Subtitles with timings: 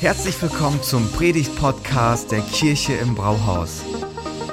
[0.00, 3.84] Herzlich willkommen zum Predigt-Podcast der Kirche im Brauhaus.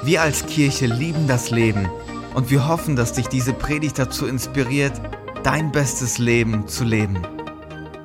[0.02, 1.88] Wir als Kirche lieben das Leben
[2.34, 4.92] und wir hoffen, dass dich diese Predigt dazu inspiriert,
[5.44, 7.26] dein bestes Leben zu leben.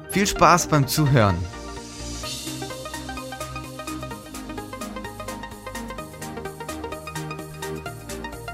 [0.09, 1.35] Viel Spaß beim Zuhören.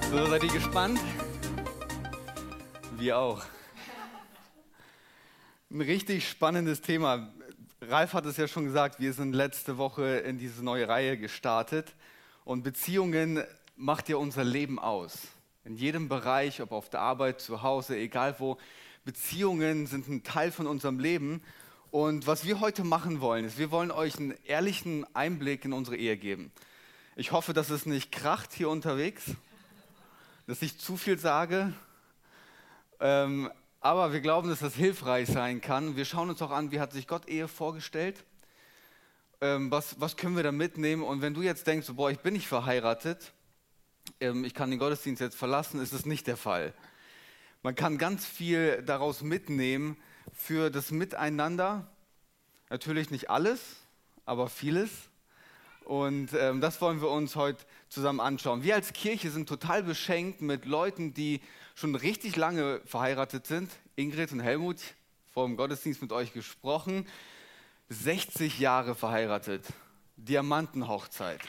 [0.10, 1.00] So, seid ihr gespannt?
[2.98, 3.44] Wir auch.
[5.70, 7.32] Ein richtig spannendes Thema.
[7.82, 11.96] Ralf hat es ja schon gesagt, wir sind letzte Woche in diese neue Reihe gestartet
[12.44, 13.42] und Beziehungen
[13.78, 15.18] macht ja unser Leben aus.
[15.64, 18.58] In jedem Bereich, ob auf der Arbeit, zu Hause, egal wo,
[19.06, 21.42] Beziehungen sind ein Teil von unserem Leben.
[21.90, 25.96] Und was wir heute machen wollen, ist, wir wollen euch einen ehrlichen Einblick in unsere
[25.96, 26.52] Ehe geben.
[27.16, 29.24] Ich hoffe, dass es nicht kracht hier unterwegs,
[30.48, 31.72] dass ich zu viel sage.
[33.00, 33.50] Ähm,
[33.82, 35.96] aber wir glauben, dass das hilfreich sein kann.
[35.96, 38.26] Wir schauen uns auch an, wie hat sich Gott Ehe vorgestellt.
[39.42, 41.02] Ähm, was, was können wir da mitnehmen?
[41.02, 43.32] Und wenn du jetzt denkst, boah, ich bin nicht verheiratet,
[44.20, 46.74] ähm, ich kann den Gottesdienst jetzt verlassen, ist das nicht der Fall.
[47.64, 49.98] Man kann ganz viel daraus mitnehmen
[50.34, 51.88] für das Miteinander.
[52.70, 53.62] Natürlich nicht alles,
[54.26, 54.92] aber vieles.
[55.86, 58.64] Und ähm, das wollen wir uns heute zusammen anschauen.
[58.64, 61.42] Wir als Kirche sind total beschenkt mit Leuten, die
[61.76, 63.72] schon richtig lange verheiratet sind.
[63.96, 64.78] Ingrid und Helmut,
[65.34, 67.08] vor dem Gottesdienst mit euch gesprochen.
[67.90, 69.66] 60 Jahre verheiratet.
[70.18, 71.42] Diamantenhochzeit.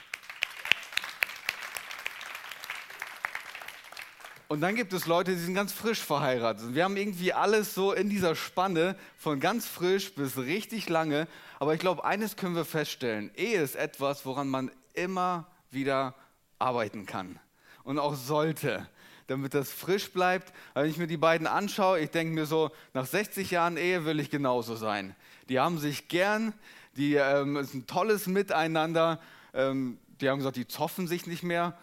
[4.49, 6.75] Und dann gibt es Leute, die sind ganz frisch verheiratet.
[6.75, 11.29] Wir haben irgendwie alles so in dieser Spanne von ganz frisch bis richtig lange.
[11.61, 13.31] Aber ich glaube, eines können wir feststellen.
[13.37, 16.17] Ehe ist etwas, woran man immer wieder
[16.61, 17.39] arbeiten kann
[17.84, 18.86] und auch sollte,
[19.27, 20.53] damit das frisch bleibt.
[20.75, 24.20] Wenn ich mir die beiden anschaue, ich denke mir so, nach 60 Jahren Ehe will
[24.20, 25.14] ich genauso sein.
[25.48, 26.53] Die haben sich gern,
[26.97, 29.20] die ähm, ist ein tolles Miteinander.
[29.55, 31.78] Ähm, die haben gesagt, die zoffen sich nicht mehr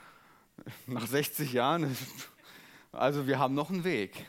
[0.86, 1.96] nach 60 Jahren.
[2.92, 4.28] Also wir haben noch einen Weg.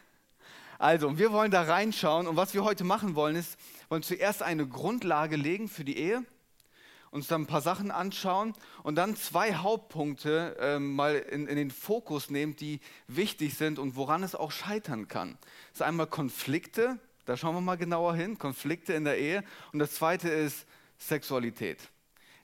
[0.78, 3.58] Also, wir wollen da reinschauen und was wir heute machen wollen, ist,
[3.88, 6.24] wollen zuerst eine Grundlage legen für die Ehe,
[7.10, 11.70] uns dann ein paar Sachen anschauen und dann zwei Hauptpunkte ähm, mal in, in, den
[11.70, 15.38] Fokus nehmen, die wichtig sind und woran es auch scheitern kann.
[15.70, 19.78] Das ist einmal Konflikte, da schauen wir mal genauer hin, Konflikte in der Ehe und
[19.78, 20.66] das zweite ist
[20.98, 21.88] Sexualität.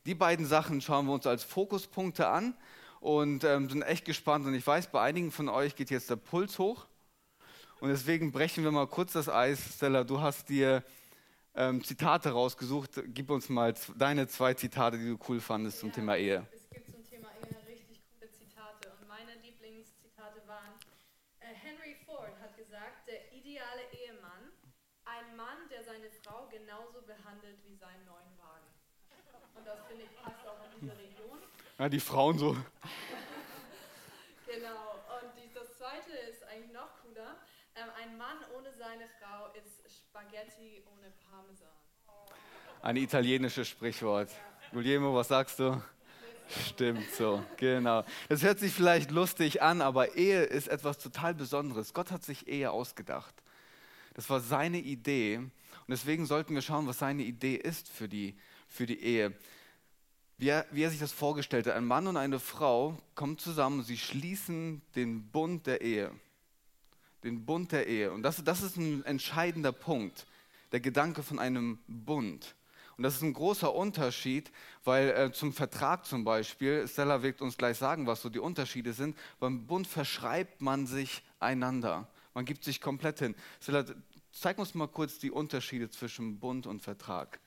[0.07, 2.55] Die beiden Sachen schauen wir uns als Fokuspunkte an
[3.01, 4.47] und ähm, sind echt gespannt.
[4.47, 6.87] Und ich weiß, bei einigen von euch geht jetzt der Puls hoch.
[7.81, 9.59] Und deswegen brechen wir mal kurz das Eis.
[9.77, 10.83] Stella, du hast dir
[11.55, 13.03] ähm, Zitate rausgesucht.
[13.07, 16.47] Gib uns mal deine zwei Zitate, die du cool fandest zum ja, Thema Ehe.
[16.53, 18.91] Es gibt zum Thema Ehe richtig coole Zitate.
[19.01, 20.75] Und meine Lieblingszitate waren,
[21.41, 24.51] äh, Henry Ford hat gesagt, der ideale Ehemann,
[25.05, 28.67] ein Mann, der seine Frau genauso behandelt wie seinen neuen Wagen.
[29.55, 31.39] Und das finde ich passt auch in diese Region.
[31.79, 32.57] Ja, die Frauen so.
[34.47, 37.35] Genau, und die, das zweite ist eigentlich noch cooler.
[37.75, 39.84] Ähm, ein Mann ohne seine Frau ist
[40.15, 41.67] Spaghetti ohne Parmesan.
[42.83, 44.31] Ein italienisches Sprichwort.
[44.71, 45.83] Guglielmo, was sagst du?
[46.69, 48.05] Stimmt so, genau.
[48.29, 51.95] Das hört sich vielleicht lustig an, aber Ehe ist etwas total Besonderes.
[51.95, 53.35] Gott hat sich Ehe ausgedacht.
[54.15, 55.51] Das war seine Idee und
[55.89, 58.39] deswegen sollten wir schauen, was seine Idee ist für die,
[58.69, 59.35] für die Ehe
[60.39, 61.75] wie er, wie er sich das vorgestellt hat.
[61.75, 66.13] Ein Mann und eine Frau kommen zusammen sie schließen den Bund der Ehe.
[67.25, 68.13] Den Bund der Ehe.
[68.13, 70.27] Und das, das ist ein entscheidender Punkt,
[70.73, 72.55] der Gedanke von einem Bund.
[72.97, 74.53] Und das ist ein großer Unterschied,
[74.85, 78.93] weil äh, zum Vertrag zum Beispiel, Stella wird uns gleich sagen, was so die Unterschiede
[78.93, 82.07] sind, beim Bund verschreibt man sich einander.
[82.35, 83.35] Man gibt sich komplett hin.
[83.61, 83.85] Stella,
[84.31, 87.41] zeig uns mal kurz die Unterschiede zwischen Bund und Vertrag.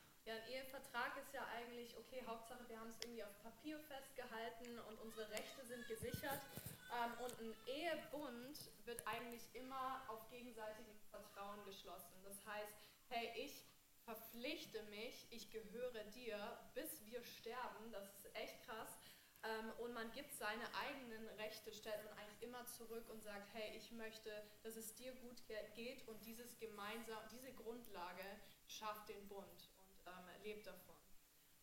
[6.97, 8.57] Ähm, und ein Ehebund
[9.07, 12.21] eigentlich immer auf gegenseitigem Vertrauen geschlossen.
[12.23, 12.73] Das heißt,
[13.09, 13.65] hey, ich
[14.03, 16.37] verpflichte mich, ich gehöre dir,
[16.73, 17.91] bis wir sterben.
[17.91, 18.97] Das ist echt krass.
[19.43, 23.75] Ähm, und man gibt seine eigenen Rechte, stellt man eigentlich immer zurück und sagt, hey,
[23.77, 24.31] ich möchte,
[24.63, 25.43] dass es dir gut
[25.75, 28.25] geht und dieses gemeinsam, diese Grundlage
[28.67, 30.95] schafft den Bund und ähm, lebt davon.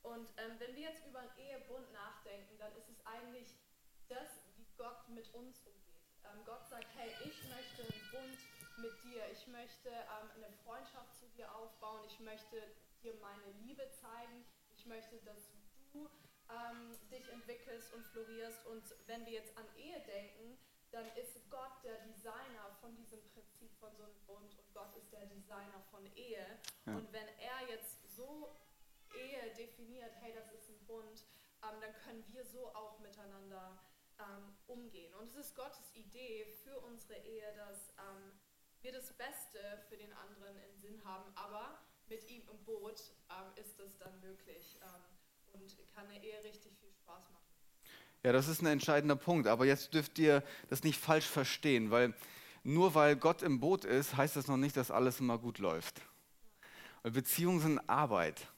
[0.03, 3.57] Und ähm, wenn wir jetzt über einen Ehebund nachdenken, dann ist es eigentlich
[4.09, 4.29] das,
[4.77, 5.84] Gott mit uns umgeht.
[6.33, 8.39] Ähm, Gott sagt, hey, ich möchte einen Bund
[8.79, 12.63] mit dir, ich möchte ähm, eine Freundschaft zu dir aufbauen, ich möchte
[13.03, 14.45] dir meine Liebe zeigen,
[14.77, 15.51] ich möchte, dass
[15.93, 16.09] du
[16.51, 18.67] ähm, dich entwickelst und florierst.
[18.67, 20.59] Und wenn wir jetzt an Ehe denken,
[20.91, 25.13] dann ist Gott der Designer von diesem Prinzip von so einem Bund und Gott ist
[25.13, 26.47] der Designer von Ehe.
[26.87, 26.95] Ja.
[26.95, 28.55] Und wenn er jetzt so
[29.15, 31.25] Ehe definiert, hey, das ist ein Bund,
[31.61, 33.79] dann können wir so auch miteinander
[34.19, 35.15] ähm, umgehen.
[35.15, 38.33] Und es ist Gottes Idee für unsere Ehe, dass ähm,
[38.81, 39.59] wir das Beste
[39.89, 41.79] für den anderen im Sinn haben, aber
[42.09, 43.01] mit ihm im Boot
[43.31, 47.45] ähm, ist das dann möglich ähm, und kann eine Ehe richtig viel Spaß machen.
[48.23, 49.47] Ja, das ist ein entscheidender Punkt.
[49.47, 52.15] Aber jetzt dürft ihr das nicht falsch verstehen, weil
[52.63, 56.01] nur weil Gott im Boot ist, heißt das noch nicht, dass alles immer gut läuft.
[57.03, 58.49] Beziehungen sind Arbeit.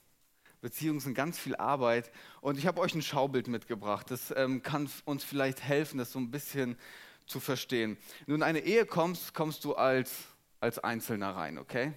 [0.67, 2.11] Beziehungen sind ganz viel Arbeit.
[2.41, 4.11] Und ich habe euch ein Schaubild mitgebracht.
[4.11, 6.77] Das ähm, kann uns vielleicht helfen, das so ein bisschen
[7.25, 7.97] zu verstehen.
[8.25, 10.11] In eine Ehe kommst, kommst du als,
[10.59, 11.93] als Einzelner rein, okay?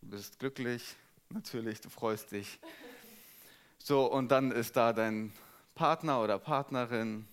[0.00, 0.96] Du bist glücklich,
[1.28, 2.58] natürlich, du freust dich.
[3.76, 5.34] So, und dann ist da dein
[5.74, 7.28] Partner oder Partnerin,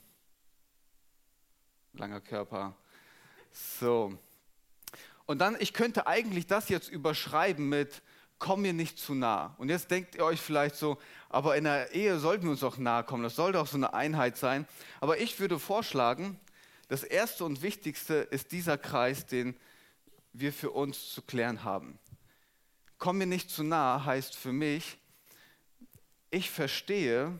[1.93, 2.75] langer Körper.
[3.53, 4.19] So.
[5.25, 8.01] Und dann, ich könnte eigentlich das jetzt überschreiben mit,
[8.41, 9.53] komm mir nicht zu nah.
[9.59, 10.97] Und jetzt denkt ihr euch vielleicht so,
[11.29, 13.93] aber in der Ehe sollten wir uns doch nahe kommen, das soll doch so eine
[13.93, 14.67] Einheit sein.
[14.99, 16.39] Aber ich würde vorschlagen,
[16.88, 19.55] das Erste und Wichtigste ist dieser Kreis, den
[20.33, 21.99] wir für uns zu klären haben.
[22.97, 24.97] Komm mir nicht zu nah heißt für mich,
[26.31, 27.39] ich verstehe,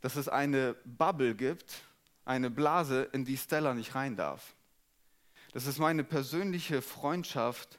[0.00, 1.82] dass es eine Bubble gibt,
[2.24, 4.56] eine Blase, in die Stella nicht rein darf.
[5.52, 7.78] Das ist meine persönliche Freundschaft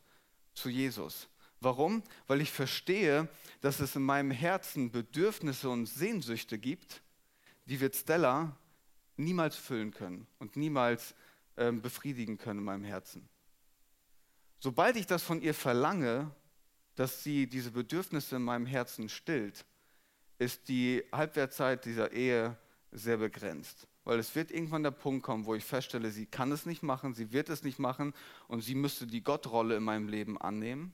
[0.53, 1.27] zu Jesus.
[1.59, 2.03] Warum?
[2.27, 3.27] Weil ich verstehe,
[3.61, 7.01] dass es in meinem Herzen Bedürfnisse und Sehnsüchte gibt,
[7.65, 8.55] die wird Stella
[9.17, 11.15] niemals füllen können und niemals
[11.55, 13.27] äh, befriedigen können in meinem Herzen.
[14.59, 16.31] Sobald ich das von ihr verlange,
[16.95, 19.65] dass sie diese Bedürfnisse in meinem Herzen stillt,
[20.37, 22.57] ist die Halbwertzeit dieser Ehe
[22.91, 23.87] sehr begrenzt.
[24.03, 27.13] Weil es wird irgendwann der Punkt kommen, wo ich feststelle, sie kann es nicht machen,
[27.13, 28.13] sie wird es nicht machen
[28.47, 30.93] und sie müsste die Gottrolle in meinem Leben annehmen.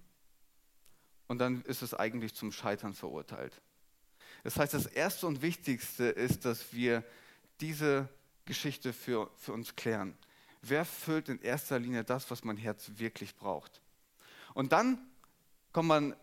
[1.31, 3.62] Und dann ist es eigentlich zum Scheitern verurteilt.
[4.44, 7.06] Das heißt, das Erste und Wichtigste ist, dass wir
[7.62, 8.10] diese
[8.44, 10.18] Geschichte für, für uns klären.
[10.62, 13.80] Wer füllt in erster Linie das, was mein Herz wirklich braucht?
[14.54, 14.98] Und dann
[15.72, 16.16] kommt man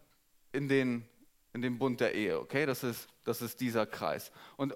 [0.52, 1.08] in den
[1.54, 2.66] in dem Bund der Ehe, okay?
[2.66, 4.30] Das ist, das ist dieser Kreis.
[4.58, 4.74] Und,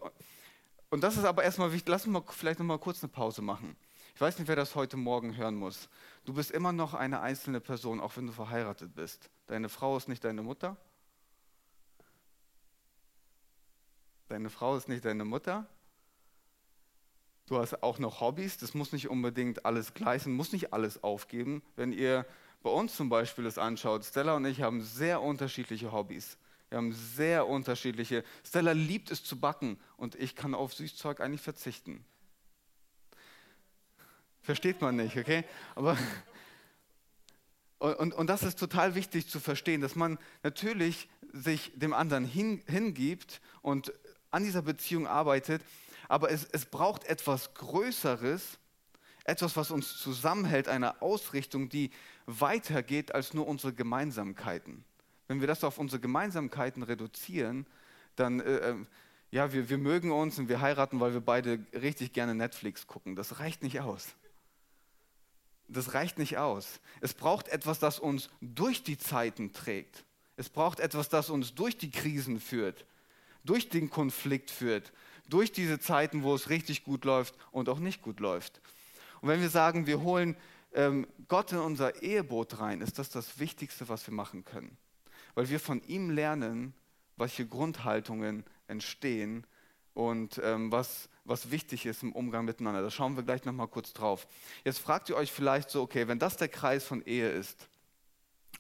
[0.88, 1.90] und das ist aber erstmal wichtig.
[1.90, 3.76] Lass uns mal vielleicht noch mal kurz eine Pause machen.
[4.14, 5.90] Ich weiß nicht, wer das heute Morgen hören muss.
[6.25, 9.29] Du bist immer noch eine einzelne Person, auch wenn du verheiratet bist.
[9.52, 10.78] Deine Frau ist nicht deine Mutter.
[14.28, 15.66] Deine Frau ist nicht deine Mutter.
[17.44, 18.56] Du hast auch noch Hobbys.
[18.56, 21.62] Das muss nicht unbedingt alles gleichen, muss nicht alles aufgeben.
[21.76, 22.25] Wenn ihr
[22.62, 26.38] bei uns zum Beispiel das anschaut, Stella und ich haben sehr unterschiedliche Hobbys.
[26.70, 28.25] Wir haben sehr unterschiedliche.
[28.46, 32.06] Stella liebt es zu backen und ich kann auf Süßzeug eigentlich verzichten.
[34.40, 35.44] Versteht man nicht, okay?
[35.75, 35.98] Aber
[37.82, 42.62] und, und das ist total wichtig zu verstehen, dass man natürlich sich dem anderen hin,
[42.67, 43.93] hingibt und
[44.31, 45.62] an dieser Beziehung arbeitet,
[46.08, 48.58] aber es, es braucht etwas Größeres,
[49.25, 51.90] etwas, was uns zusammenhält, eine Ausrichtung, die
[52.26, 54.84] weitergeht als nur unsere Gemeinsamkeiten.
[55.26, 57.67] Wenn wir das auf unsere Gemeinsamkeiten reduzieren,
[58.17, 58.87] dann, äh, ähm,
[59.31, 63.17] ja, wir, wir mögen uns und wir heiraten, weil wir beide richtig gerne Netflix gucken.
[63.17, 64.14] Das reicht nicht aus.
[65.68, 66.80] Das reicht nicht aus.
[67.00, 70.04] Es braucht etwas, das uns durch die Zeiten trägt.
[70.36, 72.84] Es braucht etwas, das uns durch die Krisen führt,
[73.44, 74.92] durch den Konflikt führt,
[75.28, 78.60] durch diese Zeiten, wo es richtig gut läuft und auch nicht gut läuft.
[79.20, 80.36] Und wenn wir sagen, wir holen
[80.74, 84.76] ähm, Gott in unser Eheboot rein, ist das das Wichtigste, was wir machen können
[85.34, 86.74] weil wir von ihm lernen,
[87.16, 89.46] welche Grundhaltungen entstehen
[89.94, 92.82] und ähm, was, was wichtig ist im Umgang miteinander.
[92.82, 94.27] Da schauen wir gleich nochmal kurz drauf.
[94.65, 97.69] Jetzt fragt ihr euch vielleicht so, okay, wenn das der Kreis von Ehe ist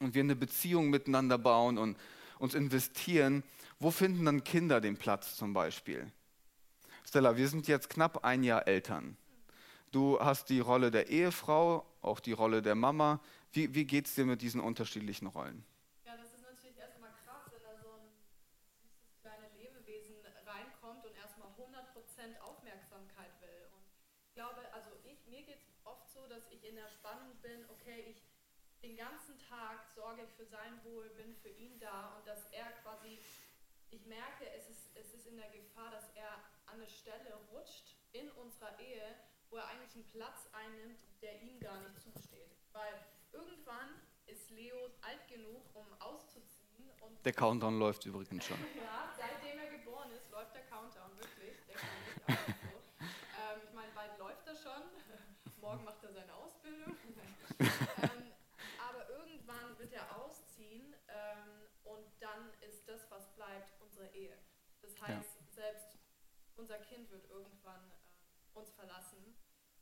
[0.00, 1.96] und wir eine Beziehung miteinander bauen und
[2.38, 3.42] uns investieren,
[3.78, 6.10] wo finden dann Kinder den Platz zum Beispiel?
[7.06, 9.16] Stella, wir sind jetzt knapp ein Jahr Eltern.
[9.90, 13.20] Du hast die Rolle der Ehefrau, auch die Rolle der Mama.
[13.52, 15.64] Wie, wie geht es dir mit diesen unterschiedlichen Rollen?
[28.82, 32.66] Den ganzen Tag sorge ich für sein Wohl, bin für ihn da und dass er
[32.82, 33.18] quasi,
[33.90, 36.34] ich merke, es ist, es ist in der Gefahr, dass er
[36.66, 39.16] an eine Stelle rutscht in unserer Ehe,
[39.50, 42.56] wo er eigentlich einen Platz einnimmt, der ihm gar nicht zusteht.
[42.72, 42.92] Weil
[43.32, 46.90] irgendwann ist Leo alt genug, um auszuziehen.
[47.00, 48.58] Und der Countdown läuft übrigens schon.
[48.76, 51.56] ja, seitdem er geboren ist, läuft der Countdown wirklich.
[51.68, 51.88] Der kann
[52.46, 53.04] nicht so.
[53.04, 54.82] ähm, ich meine, bald läuft er schon.
[55.62, 56.96] Morgen macht er seine Ausbildung.
[57.60, 58.32] ähm,
[59.78, 62.50] wird er ausziehen ähm, und dann
[65.02, 65.98] heißt, selbst
[66.56, 69.36] unser Kind wird irgendwann äh, uns verlassen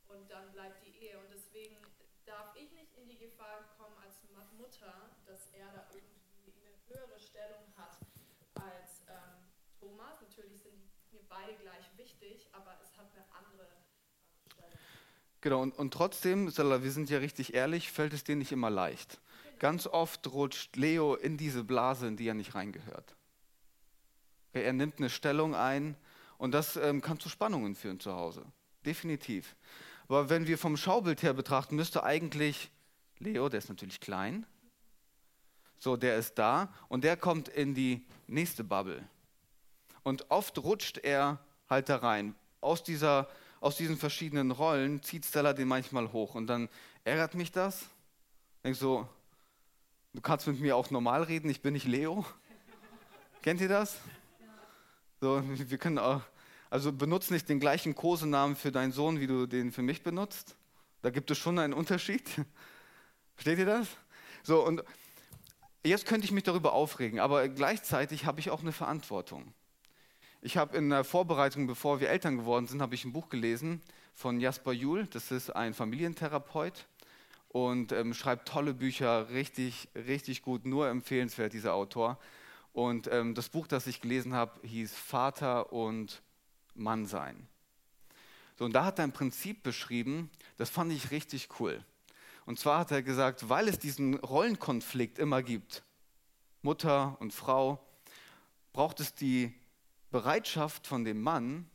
[0.08, 1.18] und dann bleibt die Ehe.
[1.18, 1.76] Und deswegen
[2.25, 4.20] darf ich nicht in die Gefahr kommen als
[4.52, 7.96] Mutter, dass er da irgendwie eine höhere Stellung hat
[8.54, 10.20] als ähm, Thomas.
[10.20, 15.00] Natürlich sind mir beide gleich wichtig, aber es hat eine andere äh, Stellung.
[15.40, 18.70] Genau, und, und trotzdem, Salah, wir sind ja richtig ehrlich, fällt es dir nicht immer
[18.70, 19.20] leicht.
[19.59, 23.16] Ganz oft rutscht Leo in diese Blase, in die er nicht reingehört.
[24.52, 25.97] Er nimmt eine Stellung ein
[26.38, 28.44] und das ähm, kann zu Spannungen führen zu Hause.
[28.85, 29.56] Definitiv.
[30.09, 32.70] Aber wenn wir vom Schaubild her betrachten, müsste eigentlich
[33.18, 34.47] Leo, der ist natürlich klein,
[35.78, 39.02] so, der ist da und der kommt in die nächste Bubble.
[40.02, 42.35] Und oft rutscht er halt da rein.
[42.61, 43.28] Aus, dieser,
[43.60, 46.34] aus diesen verschiedenen Rollen zieht Stella den manchmal hoch.
[46.34, 46.68] Und dann
[47.04, 47.84] ärgert mich das.
[48.64, 49.06] Denk so,
[50.14, 52.24] du kannst mit mir auch normal reden, ich bin nicht Leo.
[53.42, 53.98] Kennt ihr das?
[55.20, 56.22] So, wir können auch,
[56.70, 60.56] also benutze nicht den gleichen Kosenamen für deinen Sohn, wie du den für mich benutzt.
[61.02, 62.24] Da gibt es schon einen Unterschied.
[63.34, 63.86] Versteht ihr das?
[64.42, 64.82] So, und
[65.84, 69.52] jetzt könnte ich mich darüber aufregen, aber gleichzeitig habe ich auch eine Verantwortung.
[70.42, 73.82] Ich habe in der Vorbereitung, bevor wir Eltern geworden sind, habe ich ein Buch gelesen
[74.14, 75.06] von Jasper Juhl.
[75.06, 76.87] Das ist ein Familientherapeut
[77.49, 82.18] und ähm, schreibt tolle Bücher, richtig, richtig gut, nur empfehlenswert, dieser Autor.
[82.73, 86.23] Und ähm, das Buch, das ich gelesen habe, hieß Vater und
[86.75, 87.47] Mann sein.
[88.59, 91.85] So, und da hat er ein Prinzip beschrieben, das fand ich richtig cool.
[92.47, 95.82] Und zwar hat er gesagt, weil es diesen Rollenkonflikt immer gibt,
[96.62, 97.78] Mutter und Frau,
[98.73, 99.52] braucht es die
[100.10, 101.68] Bereitschaft von dem Mann,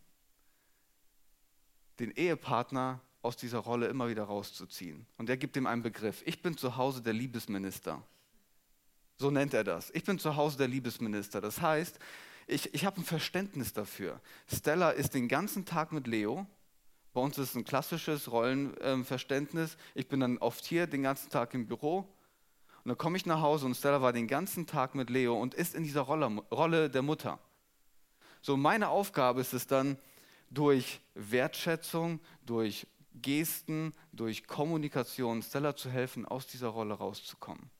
[2.00, 5.06] den Ehepartner aus dieser Rolle immer wieder rauszuziehen.
[5.18, 6.22] Und er gibt ihm einen Begriff.
[6.26, 8.04] Ich bin zu Hause der Liebesminister.
[9.18, 9.90] So nennt er das.
[9.92, 11.42] Ich bin zu Hause der Liebesminister.
[11.42, 11.98] Das heißt,
[12.48, 14.20] ich, ich habe ein Verständnis dafür.
[14.48, 16.46] Stella ist den ganzen Tag mit Leo.
[17.14, 19.74] Bei uns ist es ein klassisches Rollenverständnis.
[19.74, 22.00] Ähm, ich bin dann oft hier den ganzen Tag im Büro.
[22.00, 25.56] Und dann komme ich nach Hause und Stella war den ganzen Tag mit Leo und
[25.56, 27.40] ist in dieser Rolle, Rolle der Mutter.
[28.46, 29.98] So, meine Aufgabe ist es dann,
[30.52, 32.86] durch Wertschätzung, durch
[33.16, 37.72] Gesten, durch Kommunikation Stella zu helfen, aus dieser Rolle rauszukommen.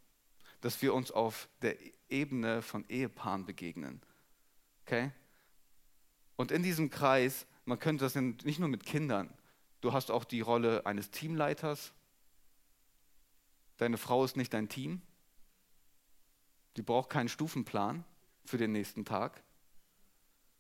[0.62, 1.78] Dass wir uns auf der
[2.10, 4.02] Ebene von Ehepaaren begegnen.
[4.82, 5.12] Okay?
[6.36, 9.32] Und in diesem Kreis, man könnte das nicht nur mit Kindern,
[9.82, 11.94] du hast auch die Rolle eines Teamleiters.
[13.78, 15.04] Deine Frau ist nicht dein Team.
[16.76, 18.04] Die braucht keinen Stufenplan
[18.46, 19.45] für den nächsten Tag.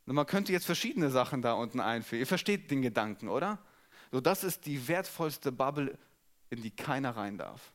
[0.05, 2.19] Und man könnte jetzt verschiedene Sachen da unten einführen.
[2.19, 3.59] Ihr versteht den Gedanken, oder?
[4.11, 5.97] So, das ist die wertvollste Bubble,
[6.49, 7.71] in die keiner rein darf.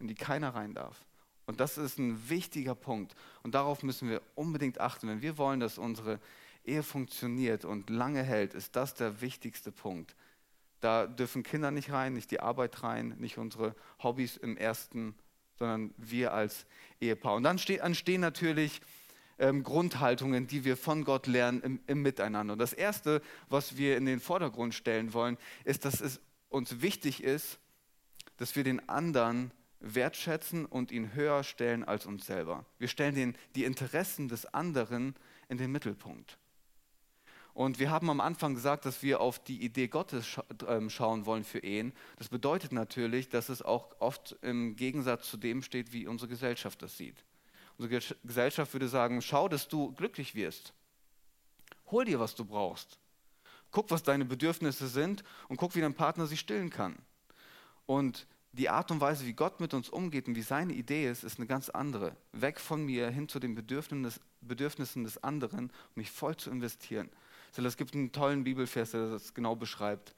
[0.00, 1.04] In die keiner rein darf.
[1.46, 3.14] Und das ist ein wichtiger Punkt.
[3.44, 5.08] Und darauf müssen wir unbedingt achten.
[5.08, 6.18] Wenn wir wollen, dass unsere
[6.64, 10.16] Ehe funktioniert und lange hält, ist das der wichtigste Punkt.
[10.80, 15.14] Da dürfen Kinder nicht rein, nicht die Arbeit rein, nicht unsere Hobbys im ersten,
[15.58, 16.66] sondern wir als
[17.00, 17.34] Ehepaar.
[17.34, 18.80] Und dann entstehen natürlich
[19.38, 22.54] ähm, Grundhaltungen, die wir von Gott lernen im, im Miteinander.
[22.54, 27.22] Und das Erste, was wir in den Vordergrund stellen wollen, ist, dass es uns wichtig
[27.22, 27.58] ist,
[28.36, 29.50] dass wir den anderen
[29.80, 32.64] wertschätzen und ihn höher stellen als uns selber.
[32.78, 35.14] Wir stellen den, die Interessen des anderen
[35.48, 36.38] in den Mittelpunkt.
[37.54, 41.24] Und wir haben am Anfang gesagt, dass wir auf die Idee Gottes scha äh, schauen
[41.24, 41.94] wollen für Ehen.
[42.18, 46.82] Das bedeutet natürlich, dass es auch oft im Gegensatz zu dem steht, wie unsere Gesellschaft
[46.82, 47.24] das sieht.
[47.78, 50.72] Unsere Gesellschaft würde sagen, schau, dass du glücklich wirst.
[51.90, 52.98] Hol dir, was du brauchst.
[53.70, 56.96] Guck, was deine Bedürfnisse sind und guck, wie dein Partner sie stillen kann.
[57.84, 61.24] Und die Art und Weise, wie Gott mit uns umgeht und wie seine Idee ist,
[61.24, 62.16] ist eine ganz andere.
[62.32, 67.10] Weg von mir hin zu den Bedürfnissen des anderen, um mich voll zu investieren.
[67.54, 70.14] Es gibt einen tollen Bibelvers, der das genau beschreibt.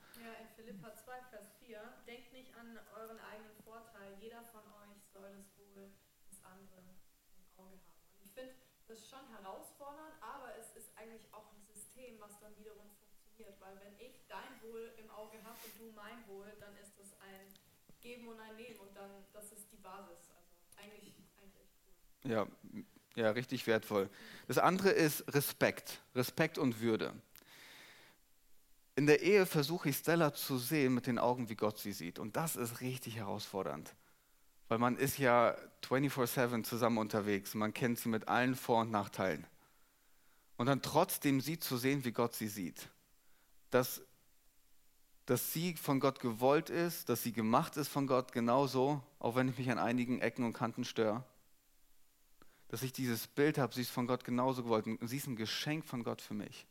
[14.38, 17.46] Dein Wohl im Auge habe und du mein Wohl, dann ist das ein
[18.00, 20.30] Geben und ein Nehmen und dann, das ist die Basis.
[20.30, 21.66] Also eigentlich, eigentlich
[22.24, 22.30] cool.
[22.30, 22.46] Ja,
[23.16, 24.08] ja, richtig wertvoll.
[24.46, 27.12] Das andere ist Respekt, Respekt und Würde.
[28.94, 32.18] In der Ehe versuche ich Stella zu sehen mit den Augen, wie Gott sie sieht.
[32.18, 33.94] Und das ist richtig herausfordernd.
[34.66, 37.54] Weil man ist ja 24-7 zusammen unterwegs.
[37.54, 39.46] Man kennt sie mit allen Vor- und Nachteilen.
[40.56, 42.88] Und dann trotzdem sie zu sehen, wie Gott sie sieht
[43.70, 44.02] dass,
[45.28, 49.50] dass sie von Gott gewollt ist, dass sie gemacht ist von Gott genauso, auch wenn
[49.50, 51.22] ich mich an einigen Ecken und Kanten störe.
[52.68, 55.36] dass ich dieses Bild habe, sie ist von Gott genauso gewollt und sie ist ein
[55.36, 56.66] Geschenk von Gott für mich.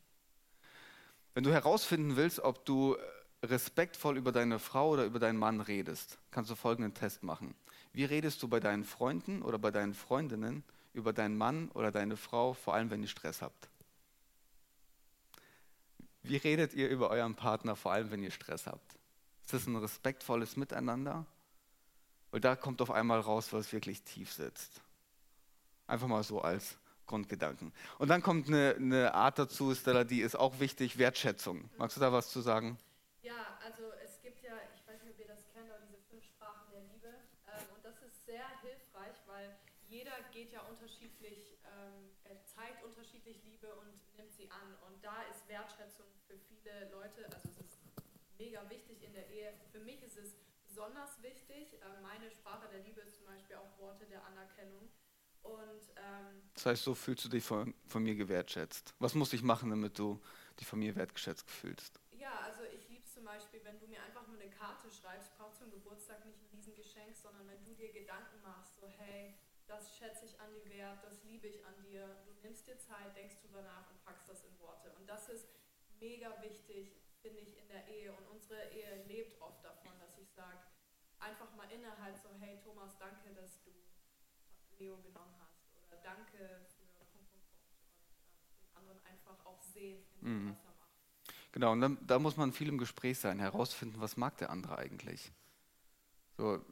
[1.36, 2.98] Wenn du herausfinden willst, ob du
[3.44, 7.54] respektvoll über deine Frau oder über deinen Mann redest, kannst du folgenden Test machen.
[7.94, 12.18] Wie redest du bei deinen Freunden oder bei deinen Freundinnen über deinen Mann oder deine
[12.18, 13.70] Frau, vor allem wenn ihr Stress habt?
[16.28, 18.98] Wie redet ihr über euren Partner, vor allem wenn ihr Stress habt?
[19.44, 21.26] Ist das ein respektvolles Miteinander?
[22.32, 24.82] Weil da kommt auf einmal raus, was wirklich tief sitzt.
[25.88, 27.72] Einfach mal so als Grundgedanken.
[27.98, 31.70] Und dann kommt eine, eine Art dazu, Stella, die ist auch wichtig, Wertschätzung.
[31.78, 32.78] Magst du da was zu sagen?
[33.22, 36.26] Ja, also es gibt ja, ich weiß nicht, ob ihr das kennt, aber diese fünf
[36.26, 37.08] Sprachen der Liebe.
[37.48, 39.56] Ähm, und das ist sehr hilfreich, weil
[39.88, 42.12] jeder geht ja unterschiedlich, ähm,
[42.44, 44.76] zeigt unterschiedlich Liebe und nimmt sie an.
[44.88, 47.80] Und da ist Wertschätzung für viele Leute, also es ist
[48.38, 49.54] mega wichtig in der Ehe.
[49.72, 50.36] Für mich ist es
[50.68, 51.74] besonders wichtig.
[51.82, 54.90] Äh, meine Sprache der Liebe ist zum Beispiel auch Worte der Anerkennung.
[55.44, 58.94] Und, ähm, das heißt, so fühlst du dich von, von mir gewertschätzt.
[59.00, 60.22] Was muss ich machen, damit du
[60.60, 62.00] dich von mir wertgeschätzt fühlst?
[62.12, 65.32] Ja, also ich liebe es zum Beispiel, wenn du mir einfach nur eine Karte schreibst.
[65.32, 69.36] Ich brauche zum Geburtstag nicht ein Riesengeschenk, sondern wenn du dir Gedanken machst, so hey,
[69.68, 72.08] das schätze ich an dir wert, das liebe ich an dir.
[72.26, 74.92] Du nimmst dir Zeit, denkst drüber nach und packst das in Worte.
[74.98, 75.48] Und das ist
[76.00, 78.12] mega wichtig, finde ich, in der Ehe.
[78.14, 80.60] Und unsere Ehe lebt oft davon, dass ich sage,
[81.20, 83.72] einfach mal innerhalb so, hey Thomas, danke, dass du
[84.80, 85.60] Leo genommen hast.
[85.88, 86.38] Oder danke
[86.78, 87.48] für Punkt, Punkt, Punkt.
[88.00, 90.50] Und äh, den anderen einfach auch sehen, in dem, mhm.
[90.52, 90.78] was er macht.
[91.52, 94.78] Genau, und dann, da muss man viel im Gespräch sein, herausfinden, was mag der andere
[94.78, 95.32] eigentlich.
[96.38, 96.64] So,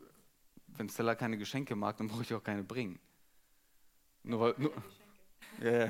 [0.78, 3.00] wenn Stella keine Geschenke mag, dann brauche ich auch keine bringen.
[4.24, 4.56] Nur weil.
[4.58, 4.74] Nur,
[5.62, 5.90] yeah.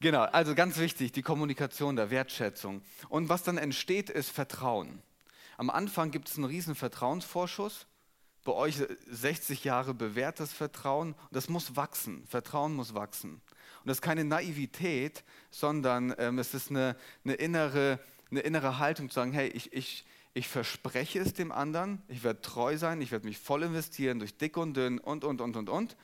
[0.00, 2.82] Genau, also ganz wichtig, die Kommunikation der Wertschätzung.
[3.08, 5.02] Und was dann entsteht, ist Vertrauen.
[5.56, 7.86] Am Anfang gibt es einen riesen Vertrauensvorschuss.
[8.44, 11.14] Bei euch 60 Jahre bewährtes Vertrauen.
[11.14, 12.26] Und das muss wachsen.
[12.26, 13.34] Vertrauen muss wachsen.
[13.34, 17.98] Und das ist keine Naivität, sondern ähm, es ist eine, eine, innere,
[18.30, 20.04] eine innere Haltung zu sagen, hey, ich, ich,
[20.34, 24.36] ich verspreche es dem anderen, ich werde treu sein, ich werde mich voll investieren durch
[24.36, 25.96] dick und dünn und, und, und, und, und.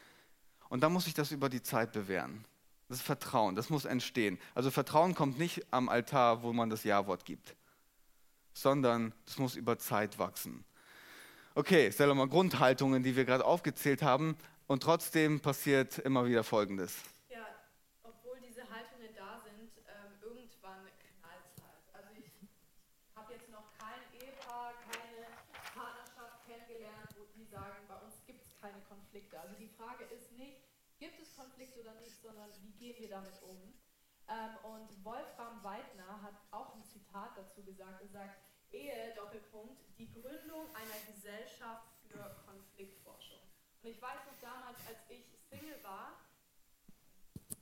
[0.68, 2.44] Und dann muss ich das über die Zeit bewähren.
[2.88, 4.38] Das ist Vertrauen, das muss entstehen.
[4.54, 7.56] Also Vertrauen kommt nicht am Altar, wo man das Ja-Wort gibt,
[8.54, 10.64] sondern es muss über Zeit wachsen.
[11.56, 14.36] Okay, stell mal Grundhaltungen, die wir gerade aufgezählt haben,
[14.68, 16.94] und trotzdem passiert immer wieder Folgendes.
[32.80, 33.60] Gehen wir damit um?
[34.26, 38.00] Ähm, und Wolfram Weidner hat auch ein Zitat dazu gesagt.
[38.00, 38.40] Er sagt,
[38.72, 43.40] Ehe, Doppelpunkt, die Gründung einer Gesellschaft für Konfliktforschung.
[43.82, 46.16] Und ich weiß noch damals, als ich Single war,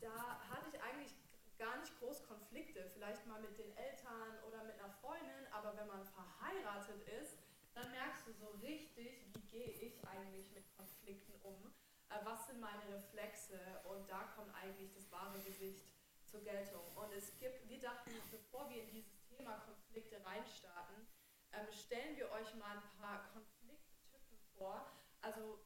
[0.00, 1.12] da hatte ich eigentlich
[1.58, 5.88] gar nicht groß Konflikte, vielleicht mal mit den Eltern oder mit einer Freundin, aber wenn
[5.88, 7.38] man verheiratet ist,
[7.74, 11.72] dann merkst du so richtig, wie gehe ich eigentlich mit Konflikten um
[12.10, 15.84] äh, was sind meine Reflexe und da kommt eigentlich das wahre Gesicht
[16.24, 16.84] zur Geltung.
[16.96, 21.06] Und es gibt, wir dachten, bevor wir in dieses Thema Konflikte reinstarten,
[21.52, 24.86] ähm, stellen wir euch mal ein paar Konflikttypen vor.
[25.20, 25.58] Also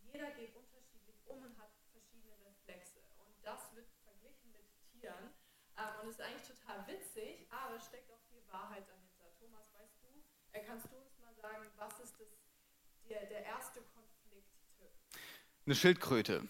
[0.00, 3.00] jeder geht unterschiedlich um und hat verschiedene Reflexe.
[3.18, 5.32] Und das wird verglichen mit Tieren.
[5.76, 9.30] Ähm, und ist eigentlich total witzig, aber steckt auch viel Wahrheit dahinter.
[9.38, 10.08] Thomas, weißt du,
[10.52, 12.28] äh, kannst du uns mal sagen, was ist das,
[13.08, 13.97] der, der erste Konflikt?
[15.68, 16.48] Eine Schildkröte.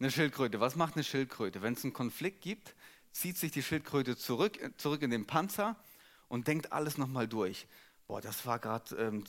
[0.00, 0.58] Eine Schildkröte.
[0.58, 1.62] Was macht eine Schildkröte?
[1.62, 2.74] Wenn es einen Konflikt gibt,
[3.12, 5.76] zieht sich die Schildkröte zurück, zurück in den Panzer
[6.26, 7.68] und denkt alles nochmal durch.
[8.08, 9.22] Boah, das war gerade ähm,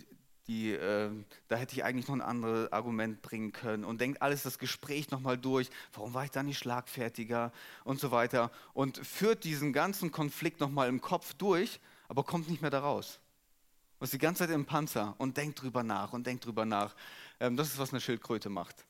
[0.47, 1.11] die, äh,
[1.47, 5.11] da hätte ich eigentlich noch ein anderes Argument bringen können und denkt alles das Gespräch
[5.11, 5.69] nochmal durch.
[5.93, 7.51] Warum war ich da nicht schlagfertiger
[7.83, 12.63] und so weiter und führt diesen ganzen Konflikt nochmal im Kopf durch, aber kommt nicht
[12.63, 13.19] mehr da raus.
[13.99, 16.95] Und ist die ganze Zeit im Panzer und denkt drüber nach und denkt drüber nach.
[17.39, 18.83] Ähm, das ist, was eine Schildkröte macht.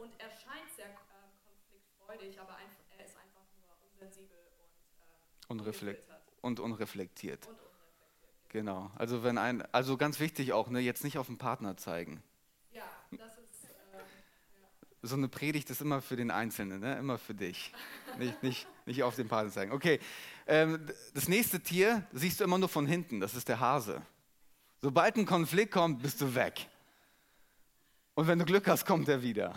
[0.00, 0.96] Und er scheint sehr ähm,
[1.44, 4.38] konfliktfreudig, aber einfach, er ist einfach nur unsensibel
[5.48, 6.08] und, ähm, unreflekt
[6.40, 7.46] und unreflektiert.
[7.46, 7.68] Und unreflektiert.
[8.50, 8.90] Genau.
[8.96, 12.22] Also wenn ein, also ganz wichtig auch, ne, jetzt nicht auf den Partner zeigen.
[12.72, 13.64] Ja, das ist.
[13.64, 14.00] Äh, ja.
[15.02, 16.98] So eine Predigt ist immer für den Einzelnen, ne?
[16.98, 17.72] immer für dich.
[18.18, 19.72] nicht, nicht, nicht auf den Partner zeigen.
[19.72, 20.00] Okay.
[20.46, 24.00] Ähm, das nächste Tier siehst du immer nur von hinten, das ist der Hase.
[24.80, 26.68] Sobald ein Konflikt kommt, bist du weg.
[28.14, 29.54] Und wenn du Glück hast, kommt er wieder.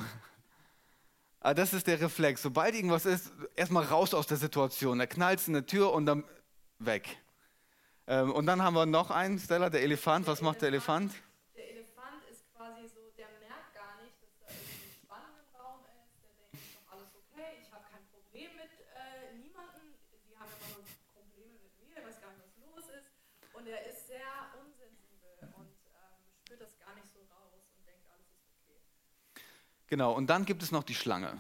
[1.44, 2.44] Ah, das ist der Reflex.
[2.44, 5.00] Sobald irgendwas ist, erstmal raus aus der Situation.
[5.00, 6.24] Da knallt in der Tür und dann
[6.78, 7.18] weg.
[8.06, 10.28] Ähm, und dann haben wir noch einen, Stella, der Elefant.
[10.28, 10.62] Was macht?
[10.62, 11.12] Der Elefant
[12.30, 16.14] ist quasi so, der merkt gar nicht, dass da irgendwie Spannung im Raum ist.
[16.22, 19.98] Der denkt, ist doch alles okay, ich habe kein Problem mit äh, niemandem.
[20.30, 20.86] Die haben immer nur
[21.18, 23.10] Probleme mit mir, ich weiß gar nicht, was los ist.
[23.58, 24.30] Und er ist sehr
[24.62, 28.78] unsensibel und ähm, spürt das gar nicht so raus und denkt, alles ist okay.
[29.92, 31.38] Genau, und dann gibt es noch die Schlange.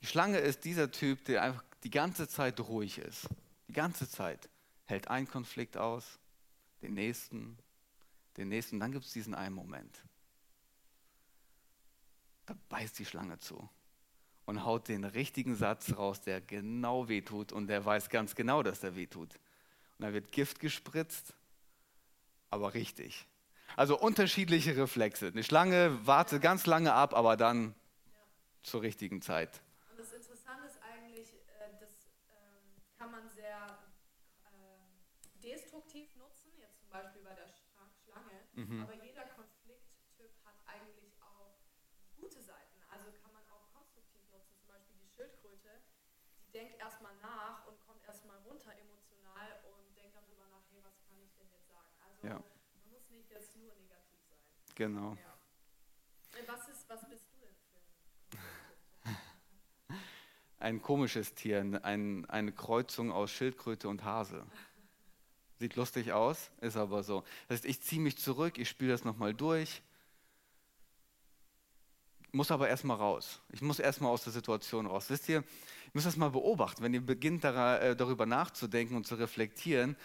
[0.00, 3.28] Die Schlange ist dieser Typ, der einfach die ganze Zeit ruhig ist.
[3.66, 4.48] Die ganze Zeit.
[4.84, 6.20] Hält einen Konflikt aus,
[6.82, 7.58] den nächsten,
[8.36, 8.78] den nächsten.
[8.78, 10.04] Dann gibt es diesen einen Moment.
[12.46, 13.68] Da beißt die Schlange zu
[14.46, 18.78] und haut den richtigen Satz raus, der genau wehtut und der weiß ganz genau, dass
[18.78, 19.34] der wehtut.
[19.98, 21.34] Und da wird Gift gespritzt,
[22.50, 23.26] aber richtig.
[23.76, 25.28] Also unterschiedliche Reflexe.
[25.28, 27.74] Eine Schlange wartet ganz lange ab, aber dann
[28.62, 29.60] zur richtigen Zeit.
[29.90, 31.90] Und das Interessante ist eigentlich, äh, das
[32.30, 33.78] ähm, kann man sehr
[34.52, 35.00] ähm,
[35.42, 38.38] destruktiv nutzen, jetzt zum Beispiel bei der Schla- Schlange,
[38.82, 41.56] aber jeder Konflikttyp hat eigentlich auch
[42.20, 42.78] gute Seiten.
[42.92, 45.82] Also kann man auch konstruktiv nutzen, zum Beispiel die Schildkröte,
[46.46, 50.78] die denkt erstmal nach und kommt erstmal runter emotional und denkt dann drüber nach, hey,
[50.84, 51.90] was kann ich denn jetzt sagen?
[52.06, 52.38] Also Ja.
[52.38, 54.38] man muss nicht jetzt nur negativ sein.
[54.74, 55.16] Genau.
[55.16, 56.40] Ja.
[56.40, 57.72] Äh, Was, ist, was bist du denn für
[60.62, 64.46] ein komisches Tier, ein, eine Kreuzung aus Schildkröte und Hase.
[65.58, 67.24] Sieht lustig aus, ist aber so.
[67.48, 69.82] Das heißt, ich ziehe mich zurück, ich spiele das nochmal durch,
[72.30, 73.40] muss aber erstmal raus.
[73.50, 75.10] Ich muss erstmal aus der Situation raus.
[75.10, 75.44] Wisst ihr, ihr
[75.92, 79.96] müsst das mal beobachten, wenn ihr beginnt äh, darüber nachzudenken und zu reflektieren.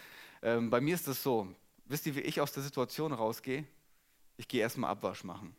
[0.42, 1.48] Ähm, bei mir ist das so,
[1.86, 3.66] wisst ihr, wie ich aus der Situation rausgehe?
[4.38, 5.56] Ich gehe erstmal Abwasch machen.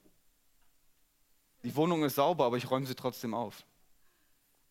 [1.65, 3.67] Die Wohnung ist sauber, aber ich räume sie trotzdem auf.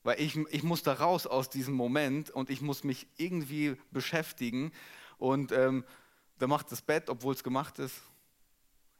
[0.03, 4.71] Weil ich, ich muss da raus aus diesem Moment und ich muss mich irgendwie beschäftigen.
[5.17, 5.83] Und ähm,
[6.37, 8.01] da macht das Bett, obwohl es gemacht ist.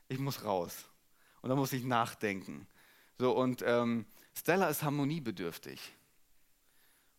[0.09, 0.89] Ich muss raus.
[1.41, 2.67] Und da muss ich nachdenken.
[3.17, 5.79] So, und ähm, Stella ist harmoniebedürftig.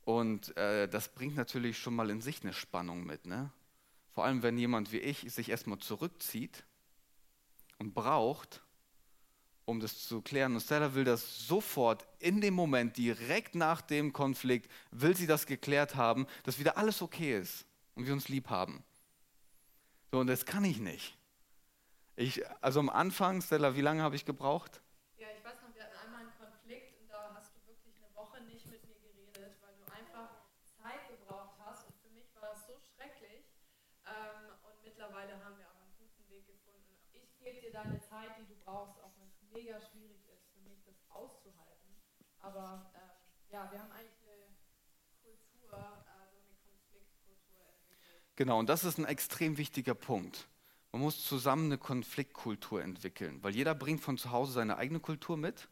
[0.05, 3.27] Und äh, das bringt natürlich schon mal in sich eine Spannung mit.
[3.27, 3.51] Ne?
[4.13, 6.65] Vor allem, wenn jemand wie ich sich erstmal zurückzieht
[7.79, 8.63] und braucht,
[9.65, 10.55] um das zu klären.
[10.55, 15.47] Und Stella will das sofort in dem Moment, direkt nach dem Konflikt, will sie das
[15.47, 18.83] geklärt haben, dass wieder alles okay ist und wir uns lieb haben.
[20.11, 21.19] So, und das kann ich nicht.
[22.17, 24.81] Ich, also am Anfang, Stella, wie lange habe ich gebraucht?
[25.19, 28.11] Ja, ich weiß noch, wir hatten einmal einen Konflikt und da hast du wirklich eine
[28.17, 30.33] Woche nicht mit mir geredet, weil du einfach
[30.65, 33.47] Zeit gebraucht hast und für mich war das so schrecklich.
[34.09, 36.91] Ähm, und mittlerweile haben wir aber einen guten Weg gefunden.
[37.13, 40.61] Ich gebe dir deine Zeit, die du brauchst, auch wenn es mega schwierig ist für
[40.69, 41.95] mich, das auszuhalten.
[42.41, 43.11] Aber ähm,
[43.51, 44.49] ja, wir haben eigentlich eine
[45.23, 48.09] Kultur, äh, so eine Konfliktkultur entwickelt.
[48.37, 50.49] Genau, und das ist ein extrem wichtiger Punkt.
[50.93, 55.37] Man muss zusammen eine Konfliktkultur entwickeln, weil jeder bringt von zu Hause seine eigene Kultur
[55.37, 55.69] mit.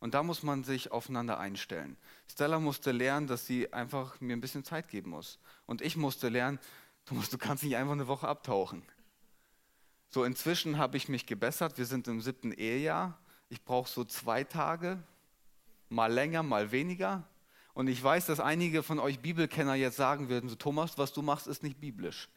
[0.00, 1.96] Und da muss man sich aufeinander einstellen.
[2.30, 5.38] Stella musste lernen, dass sie einfach mir ein bisschen Zeit geben muss.
[5.66, 6.58] Und ich musste lernen,
[7.06, 8.82] Thomas, du kannst nicht einfach eine Woche abtauchen.
[10.14, 11.76] So, inzwischen habe ich mich gebessert.
[11.76, 13.18] Wir sind im siebten Ehejahr.
[13.48, 15.02] Ich brauche so zwei Tage,
[15.88, 17.28] mal länger, mal weniger.
[17.72, 21.22] Und ich weiß, dass einige von euch Bibelkenner jetzt sagen würden, so Thomas, was du
[21.22, 22.28] machst, ist nicht biblisch.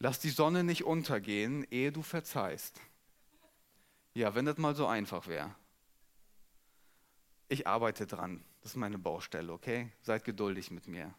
[0.00, 2.80] Lass die Sonne nicht untergehen, ehe du verzeihst.
[4.12, 5.54] Ja, wenn das mal so einfach wäre.
[7.46, 8.44] Ich arbeite dran.
[8.62, 9.92] Das ist meine Baustelle, okay?
[10.02, 11.14] Seid geduldig mit mir.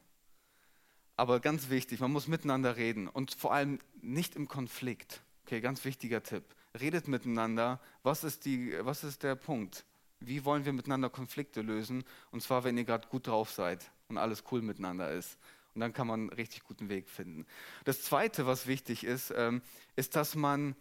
[1.17, 5.21] Aber ganz wichtig, man muss miteinander reden und vor allem nicht im Konflikt.
[5.45, 6.43] Okay, ganz wichtiger Tipp.
[6.79, 7.81] Redet miteinander.
[8.03, 9.83] Was ist, die, was ist der Punkt?
[10.19, 12.03] Wie wollen wir miteinander Konflikte lösen?
[12.31, 15.37] Und zwar, wenn ihr gerade gut drauf seid und alles cool miteinander ist.
[15.73, 17.47] Und dann kann man einen richtig guten Weg finden.
[17.85, 19.61] Das Zweite, was wichtig ist, ähm,
[19.95, 20.75] ist, dass man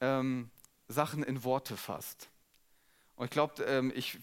[0.00, 0.50] ähm,
[0.86, 2.28] Sachen in Worte fasst.
[3.16, 4.18] Und ich glaube, ähm, ich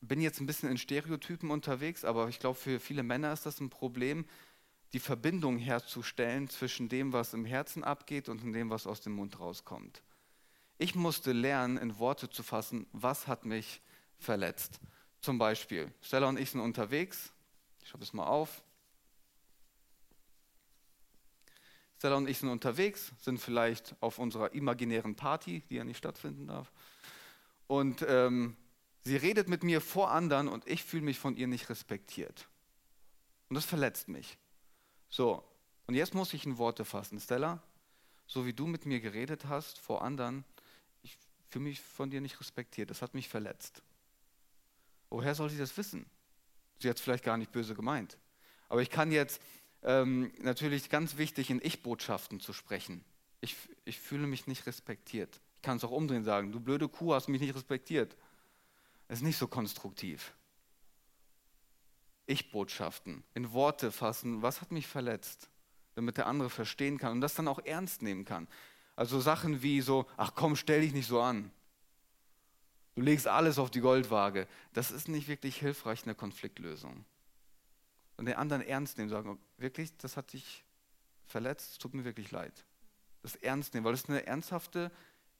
[0.00, 3.60] bin jetzt ein bisschen in Stereotypen unterwegs, aber ich glaube, für viele Männer ist das
[3.60, 4.24] ein Problem,
[4.92, 9.38] die Verbindung herzustellen zwischen dem, was im Herzen abgeht und dem, was aus dem Mund
[9.40, 10.02] rauskommt.
[10.78, 13.80] Ich musste lernen, in Worte zu fassen, was hat mich
[14.18, 14.80] verletzt.
[15.20, 17.32] Zum Beispiel, Stella und ich sind unterwegs.
[17.82, 18.62] Ich schreibe es mal auf.
[21.98, 26.46] Stella und ich sind unterwegs, sind vielleicht auf unserer imaginären Party, die ja nicht stattfinden
[26.46, 26.70] darf.
[27.66, 28.56] Und ähm,
[29.02, 32.48] sie redet mit mir vor anderen und ich fühle mich von ihr nicht respektiert.
[33.48, 34.36] Und das verletzt mich.
[35.08, 35.42] So,
[35.86, 37.20] und jetzt muss ich in Worte fassen.
[37.20, 37.62] Stella,
[38.26, 40.44] so wie du mit mir geredet hast vor anderen,
[41.02, 41.16] ich
[41.48, 42.90] fühle mich von dir nicht respektiert.
[42.90, 43.82] Das hat mich verletzt.
[45.10, 46.06] Woher soll sie das wissen?
[46.78, 48.18] Sie hat es vielleicht gar nicht böse gemeint.
[48.68, 49.40] Aber ich kann jetzt
[49.82, 53.04] ähm, natürlich ganz wichtig in Ich-Botschaften zu sprechen.
[53.40, 55.40] Ich, ich fühle mich nicht respektiert.
[55.54, 58.16] Ich kann es auch umdrehen sagen, du blöde Kuh hast mich nicht respektiert.
[59.08, 60.32] Das ist nicht so konstruktiv.
[62.26, 65.48] Ich-Botschaften, in Worte fassen, was hat mich verletzt,
[65.94, 68.48] damit der andere verstehen kann und das dann auch ernst nehmen kann.
[68.96, 71.50] Also Sachen wie so, ach komm, stell dich nicht so an.
[72.94, 74.48] Du legst alles auf die Goldwaage.
[74.72, 77.04] Das ist nicht wirklich hilfreich in der Konfliktlösung.
[78.16, 80.64] Und den anderen ernst nehmen, sagen, wirklich, das hat dich
[81.26, 82.64] verletzt, es tut mir wirklich leid.
[83.22, 84.90] Das ernst nehmen, weil es eine ernsthafte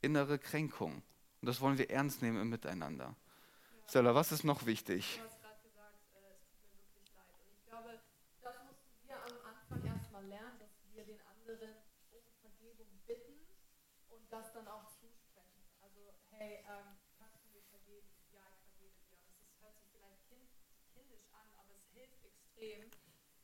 [0.02, 1.02] innere Kränkung.
[1.40, 3.14] Und das wollen wir ernst nehmen im Miteinander.
[3.14, 3.88] Ja.
[3.88, 5.16] Stella, was ist noch wichtig?
[5.16, 7.32] Du hast gerade gesagt, äh, es tut mir wirklich leid.
[7.40, 8.00] Und ich glaube,
[8.42, 11.70] das mussten wir am Anfang erstmal lernen, dass wir den anderen
[12.12, 13.46] um Vergebung bitten
[14.10, 15.64] und das dann auch zusprechen.
[15.80, 18.10] Also, hey, ähm, kannst du mir vergeben?
[18.32, 19.22] Ja, ich vergebe dir.
[19.38, 20.50] Und es hört sich vielleicht kind,
[20.94, 22.90] kindisch an, aber es hilft extrem,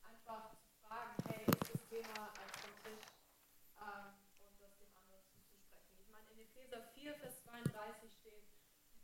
[0.02, 3.06] einfach zu fragen, hey, ist das Thema vom Tisch
[3.78, 5.94] ähm, und das dem anderen zuzusprechen.
[6.02, 8.46] Ich meine, in Epheser 4, Vers 32 steht,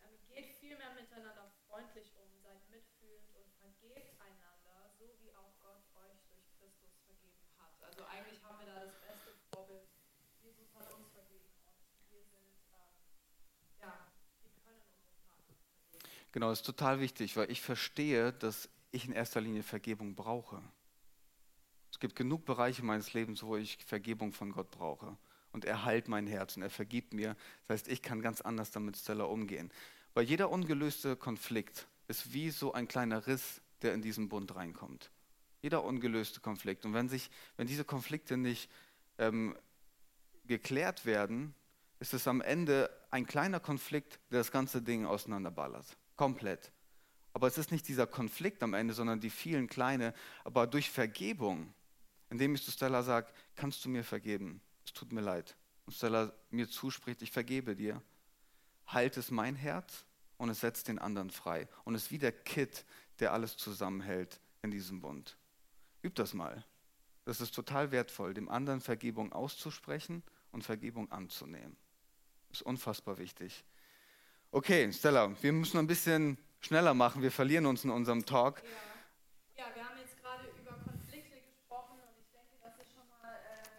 [0.07, 5.83] ähm, geht vielmehr miteinander freundlich um, seid mitfühlend und vergebt einander, so wie auch Gott
[6.07, 7.75] euch durch Christus vergeben hat.
[7.83, 9.83] Also eigentlich haben wir da das beste Vorbild.
[10.47, 11.75] Jesus hat uns vergeben und
[12.15, 12.95] wir sind, ähm,
[13.83, 14.07] ja,
[14.47, 16.31] wir können unseren Partner vergeben.
[16.31, 20.63] Genau, das ist total wichtig, weil ich verstehe, dass ich in erster Linie Vergebung brauche.
[21.91, 25.19] Es gibt genug Bereiche meines Lebens, wo ich Vergebung von Gott brauche.
[25.53, 27.37] Und er heilt mein Herz und er vergibt mir.
[27.67, 29.71] Das heißt, ich kann ganz anders damit Stella umgehen.
[30.15, 35.11] Weil jeder ungelöste Konflikt ist wie so ein kleiner Riss, der in diesen Bund reinkommt.
[35.63, 36.85] Jeder ungelöste Konflikt.
[36.85, 38.71] Und wenn, sich, wenn diese Konflikte nicht
[39.19, 39.57] ähm,
[40.45, 41.55] geklärt werden,
[42.01, 45.97] ist es am Ende ein kleiner Konflikt, der das ganze Ding auseinanderballert.
[46.17, 46.73] Komplett.
[47.33, 50.15] Aber es ist nicht dieser Konflikt am Ende, sondern die vielen kleine.
[50.45, 51.73] Aber durch Vergebung,
[52.31, 54.61] indem ich zu Stella sage, kannst du mir vergeben?
[54.89, 55.55] Es tut mir leid.
[55.85, 58.03] Und Stella mir zuspricht, ich vergebe dir,
[58.91, 60.07] heilt es mein Herz
[60.39, 61.69] und es setzt den anderen frei.
[61.85, 62.87] Und es ist wie der Kit,
[63.19, 65.37] der alles zusammenhält in diesem Bund.
[66.03, 66.65] Üb das mal.
[67.27, 70.23] Das ist total wertvoll, dem anderen Vergebung auszusprechen
[70.53, 71.77] und Vergebung anzunehmen.
[72.51, 73.67] Ist unfassbar wichtig.
[74.53, 77.21] Okay, Stella, wir müssen ein bisschen schneller machen.
[77.21, 78.63] Wir verlieren uns in unserem Talk.
[79.55, 83.05] Ja, ja wir haben jetzt gerade über Konflikte gesprochen und ich denke, das ist schon
[83.13, 83.77] mal äh,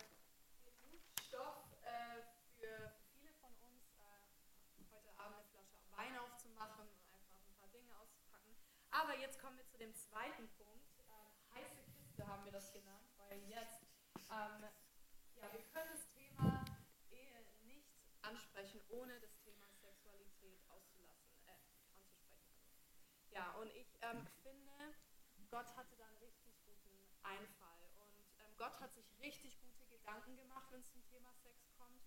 [0.70, 2.22] genug Stoff äh,
[2.62, 4.30] für viele von uns, äh,
[4.94, 8.54] heute Abend eine Flasche Wein aufzumachen und einfach ein paar Dinge auszupacken.
[9.02, 10.90] Aber jetzt kommen wir zu dem zweiten Punkt.
[11.08, 13.82] Ähm, heiße Kiste haben wir das genannt, weil jetzt,
[14.32, 14.64] ähm,
[15.36, 16.66] ja, wir können das Thema
[17.10, 17.88] Ehe nicht
[18.22, 19.40] ansprechen, ohne das
[23.40, 24.96] Ja, und ich ähm, finde,
[25.50, 27.80] Gott hatte da einen richtig guten Einfall.
[28.02, 32.04] Und ähm, Gott hat sich richtig gute Gedanken gemacht, wenn es zum Thema Sex kommt.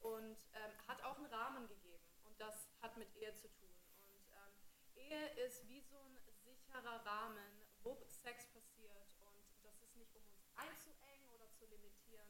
[0.00, 2.04] Und ähm, hat auch einen Rahmen gegeben.
[2.24, 3.74] Und das hat mit Ehe zu tun.
[4.08, 4.52] Und ähm,
[4.94, 6.23] Ehe ist wie so ein
[6.74, 9.06] sicherer Rahmen, wo Sex passiert.
[9.20, 12.28] Und das ist nicht, um uns einzuengen oder zu limitieren,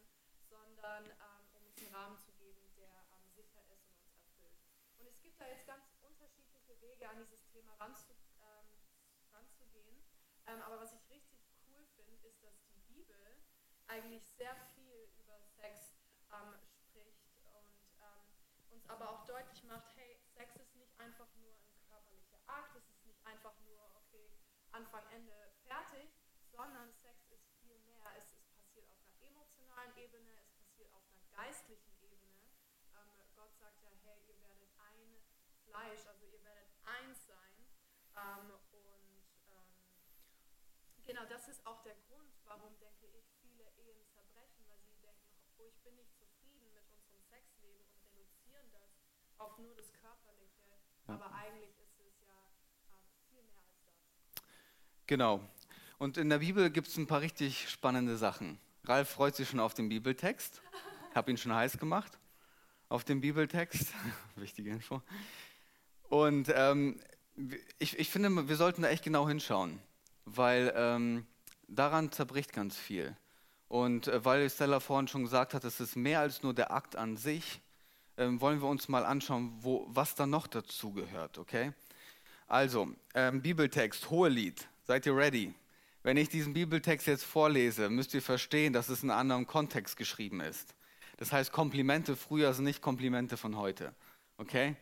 [0.48, 4.60] sondern ähm, um uns einen Rahmen zu geben, der ähm, sicher ist und uns erfüllt.
[4.98, 8.24] Und es gibt da jetzt ganz unterschiedliche Wege, an dieses Thema ranzukommen
[10.46, 13.16] ähm, aber was ich richtig cool finde, ist, dass die Bibel
[13.86, 15.96] eigentlich sehr viel über Sex
[16.30, 18.28] ähm, spricht und ähm,
[18.70, 22.88] uns aber auch deutlich macht, hey, Sex ist nicht einfach nur ein körperlicher Akt, es
[22.90, 24.30] ist nicht einfach nur, okay,
[24.74, 25.32] Anfang, Ende,
[25.66, 26.10] fertig,
[26.50, 28.04] sondern Sex ist viel mehr.
[28.18, 32.34] Es, es passiert auf einer emotionalen Ebene, es passiert auf einer geistlichen Ebene.
[32.94, 35.22] Ähm, Gott sagt ja, hey, ihr werdet ein
[35.64, 37.66] Fleisch, also ihr werdet eins sein.
[38.16, 38.52] Ähm,
[41.04, 45.36] Genau, das ist auch der Grund, warum, denke ich, viele Ehen zerbrechen, weil sie denken,
[45.58, 48.90] oh, ich bin nicht zufrieden mit unserem Sexleben und reduzieren das
[49.36, 50.80] auf nur das Körperliche.
[51.06, 52.32] Aber eigentlich ist es ja
[52.88, 54.00] äh, viel mehr als das.
[55.06, 55.40] Genau.
[55.98, 58.58] Und in der Bibel gibt es ein paar richtig spannende Sachen.
[58.84, 60.60] Ralf freut sich schon auf den Bibeltext.
[61.10, 62.18] Ich habe ihn schon heiß gemacht
[62.88, 63.92] auf den Bibeltext.
[64.36, 65.02] Wichtige Info.
[66.08, 67.00] Und ähm,
[67.78, 69.80] ich, ich finde, wir sollten da echt genau hinschauen
[70.24, 71.26] weil ähm,
[71.68, 73.16] daran zerbricht ganz viel.
[73.68, 76.96] Und äh, weil Stella vorhin schon gesagt hat, es ist mehr als nur der Akt
[76.96, 77.60] an sich,
[78.16, 81.72] ähm, wollen wir uns mal anschauen, wo, was da noch dazu gehört, okay?
[82.46, 85.54] Also, ähm, Bibeltext, Hohelied, seid ihr ready?
[86.02, 89.96] Wenn ich diesen Bibeltext jetzt vorlese, müsst ihr verstehen, dass es in einem anderen Kontext
[89.96, 90.74] geschrieben ist.
[91.16, 93.94] Das heißt, Komplimente früher sind nicht Komplimente von heute,
[94.36, 94.76] okay?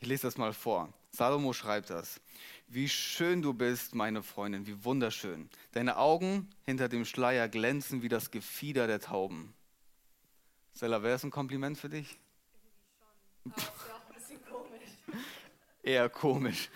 [0.00, 0.92] Ich lese das mal vor.
[1.10, 2.20] Salomo schreibt das.
[2.68, 5.50] Wie schön du bist, meine Freundin, wie wunderschön.
[5.72, 9.52] Deine Augen hinter dem Schleier glänzen wie das Gefieder der Tauben.
[10.74, 12.18] Stella, wäre das ein Kompliment für dich?
[13.44, 13.72] Irgendwie schon.
[13.72, 15.22] Aber auch ein bisschen komisch.
[15.82, 16.70] Eher komisch.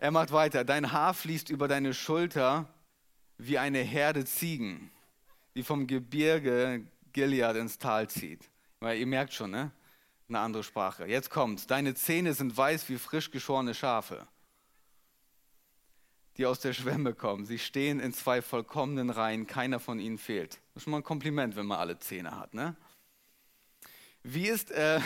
[0.00, 0.64] Er macht weiter.
[0.64, 2.66] Dein Haar fließt über deine Schulter
[3.36, 4.90] wie eine Herde Ziegen,
[5.54, 8.48] die vom Gebirge Gilead ins Tal zieht.
[8.80, 9.72] Weil ihr merkt schon, ne?
[10.30, 11.04] Eine andere Sprache.
[11.04, 11.66] Jetzt kommt's.
[11.66, 14.26] Deine Zähne sind weiß wie frisch geschorene Schafe,
[16.38, 17.44] die aus der Schwemme kommen.
[17.44, 19.46] Sie stehen in zwei vollkommenen Reihen.
[19.46, 20.52] Keiner von ihnen fehlt.
[20.52, 22.74] Das ist schon mal ein Kompliment, wenn man alle Zähne hat, ne?
[24.22, 24.98] Wie ist, äh,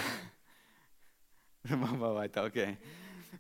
[1.65, 2.77] machen wir weiter, okay.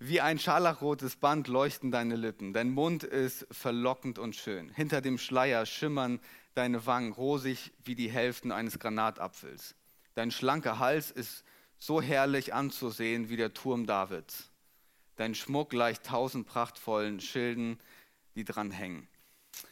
[0.01, 2.53] Wie ein scharlachrotes Band leuchten deine Lippen.
[2.53, 4.69] Dein Mund ist verlockend und schön.
[4.71, 6.21] Hinter dem Schleier schimmern
[6.55, 9.75] deine Wangen rosig wie die Hälften eines Granatapfels.
[10.15, 11.45] Dein schlanker Hals ist
[11.79, 14.51] so herrlich anzusehen wie der Turm Davids.
[15.17, 17.79] Dein Schmuck gleicht tausend prachtvollen Schilden,
[18.35, 19.09] die dran hängen.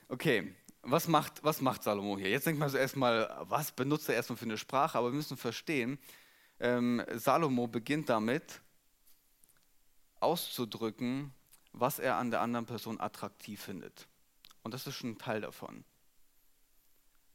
[0.08, 2.30] Okay, was macht, was macht Salomo hier?
[2.30, 4.98] Jetzt denkt man so erstmal, was benutzt er erstmal für eine Sprache?
[4.98, 5.98] Aber wir müssen verstehen,
[6.60, 8.60] ähm, Salomo beginnt damit,
[10.22, 11.32] auszudrücken,
[11.72, 14.06] was er an der anderen Person attraktiv findet.
[14.62, 15.84] Und das ist schon ein Teil davon.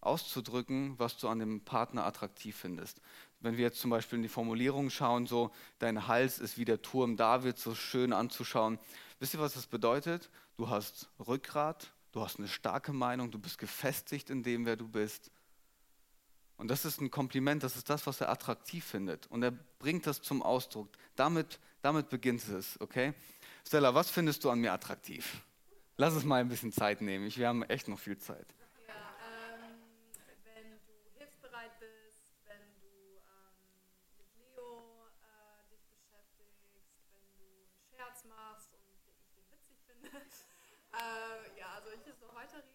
[0.02, 3.02] Auszudrücken, was du an dem Partner attraktiv findest.
[3.40, 6.82] Wenn wir jetzt zum Beispiel in die Formulierung schauen, so dein Hals ist wie der
[6.82, 8.80] Turm David, so schön anzuschauen.
[9.20, 10.30] Wisst ihr, was das bedeutet?
[10.56, 14.88] Du hast Rückgrat, du hast eine starke Meinung, du bist gefestigt in dem, wer du
[14.88, 15.32] bist.
[16.58, 19.28] Und das ist ein Kompliment, das ist das, was er attraktiv findet.
[19.28, 20.90] Und er bringt das zum Ausdruck.
[21.16, 23.14] Damit, damit beginnt es, okay?
[23.66, 25.42] Stella, was findest du an mir attraktiv?
[25.98, 27.30] Lass es mal ein bisschen Zeit nehmen.
[27.36, 28.48] Wir haben echt noch viel Zeit.
[28.88, 29.72] Ja, ähm,
[30.46, 33.58] wenn du hilfsbereit bist, wenn du ähm,
[34.18, 36.70] mit Leo äh, dich beschäftigst,
[37.14, 40.08] wenn du einen Scherz machst und ich den witzig finde.
[40.94, 42.68] äh, ja, soll ich jetzt noch weiterreden?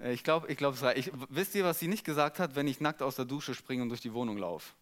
[0.00, 1.06] Äh, Ich glaube, ich glaub, es reicht.
[1.06, 3.82] Ich, wisst ihr, was sie nicht gesagt hat, wenn ich nackt aus der Dusche springe
[3.82, 4.72] und durch die Wohnung laufe?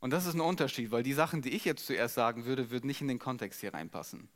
[0.00, 2.86] Und das ist ein Unterschied, weil die Sachen, die ich jetzt zuerst sagen würde, würden
[2.86, 4.28] nicht in den Kontext hier reinpassen.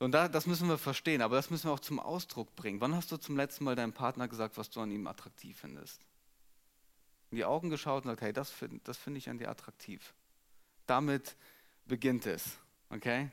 [0.00, 2.80] Und da, das müssen wir verstehen, aber das müssen wir auch zum Ausdruck bringen.
[2.80, 6.00] Wann hast du zum letzten Mal deinem Partner gesagt, was du an ihm attraktiv findest?
[7.30, 10.14] In die Augen geschaut und gesagt, hey, das finde das find ich an dir attraktiv.
[10.86, 11.36] Damit
[11.86, 12.56] beginnt es.
[12.88, 13.30] Okay?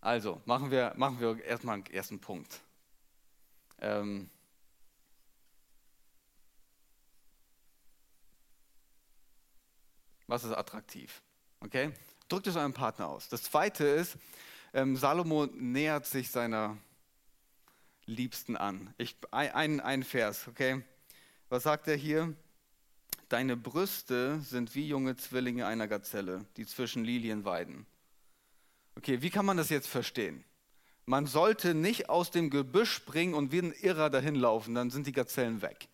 [0.00, 2.60] Also, machen wir, machen wir erstmal einen ersten Punkt.
[3.78, 4.28] Ähm,
[10.32, 11.22] was ist attraktiv?
[11.60, 11.92] Okay?
[12.28, 13.28] Drückt es eurem Partner aus.
[13.28, 14.16] Das zweite ist,
[14.72, 16.78] ähm, Salomo nähert sich seiner
[18.06, 18.94] Liebsten an.
[18.96, 20.82] Ich, ein, ein Vers, okay?
[21.50, 22.34] Was sagt er hier?
[23.28, 27.86] Deine Brüste sind wie junge Zwillinge einer Gazelle, die zwischen Lilien weiden.
[28.96, 30.44] Okay, wie kann man das jetzt verstehen?
[31.04, 35.06] Man sollte nicht aus dem Gebüsch springen und wie ein Irrer dahin laufen, dann sind
[35.06, 35.88] die Gazellen weg.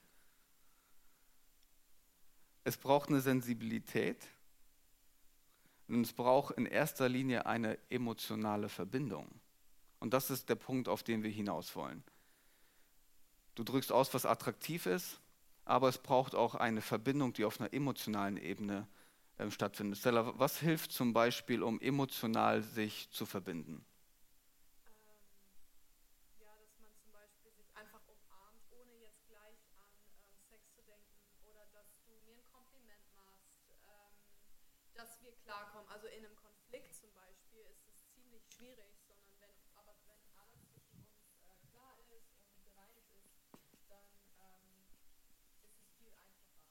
[2.68, 4.28] Es braucht eine Sensibilität
[5.88, 9.26] und es braucht in erster Linie eine emotionale Verbindung.
[10.00, 12.04] Und das ist der Punkt, auf den wir hinaus wollen.
[13.54, 15.18] Du drückst aus, was attraktiv ist,
[15.64, 18.86] aber es braucht auch eine Verbindung, die auf einer emotionalen Ebene
[19.38, 19.98] äh, stattfindet.
[19.98, 23.82] Stella, was hilft zum Beispiel, um emotional sich zu verbinden?
[24.84, 25.16] Ähm,
[26.38, 29.88] ja, dass man zum Beispiel sich einfach umarmt, ohne jetzt gleich an
[30.20, 31.16] ähm, Sex zu denken
[31.48, 33.48] oder dass du mir ein Kompliment machst,
[33.88, 34.12] ähm,
[34.94, 35.88] dass wir klarkommen.
[35.88, 40.58] Also in einem Konflikt zum Beispiel ist es ziemlich schwierig, sondern wenn, aber wenn alles
[40.66, 41.14] zwischen uns
[41.46, 43.30] äh, klar ist und gereinigt ist,
[43.88, 44.06] dann
[44.42, 44.82] ähm,
[45.62, 46.66] ist es viel einfacher.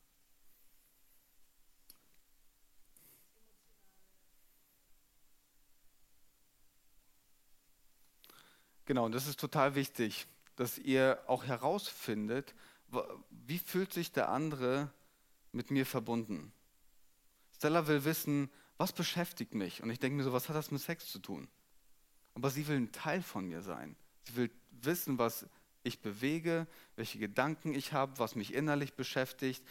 [7.88, 12.56] Emotionale Genau, und das ist total wichtig, dass ihr auch herausfindet,
[13.30, 14.90] wie fühlt sich der andere
[15.52, 16.54] mit mir verbunden.
[17.54, 19.84] Stella will wissen, was beschäftigt mich?
[19.84, 21.50] Und ich denke mir so, was hat das mit Sex zu tun?
[22.34, 23.98] Aber sie will ein Teil von mir sein.
[24.24, 25.46] Sie will wissen, was
[25.84, 26.66] ich bewege,
[26.96, 29.66] welche Gedanken ich habe, was mich innerlich beschäftigt.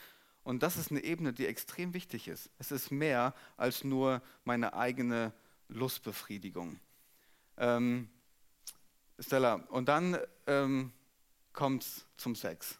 [0.44, 2.50] Und das ist eine Ebene, die extrem wichtig ist.
[2.58, 5.32] Es ist mehr als nur meine eigene
[5.68, 6.78] Lustbefriedigung.
[7.56, 8.10] Ähm,
[9.18, 10.92] Stella, und dann ähm,
[11.52, 12.78] kommt es zum Sex.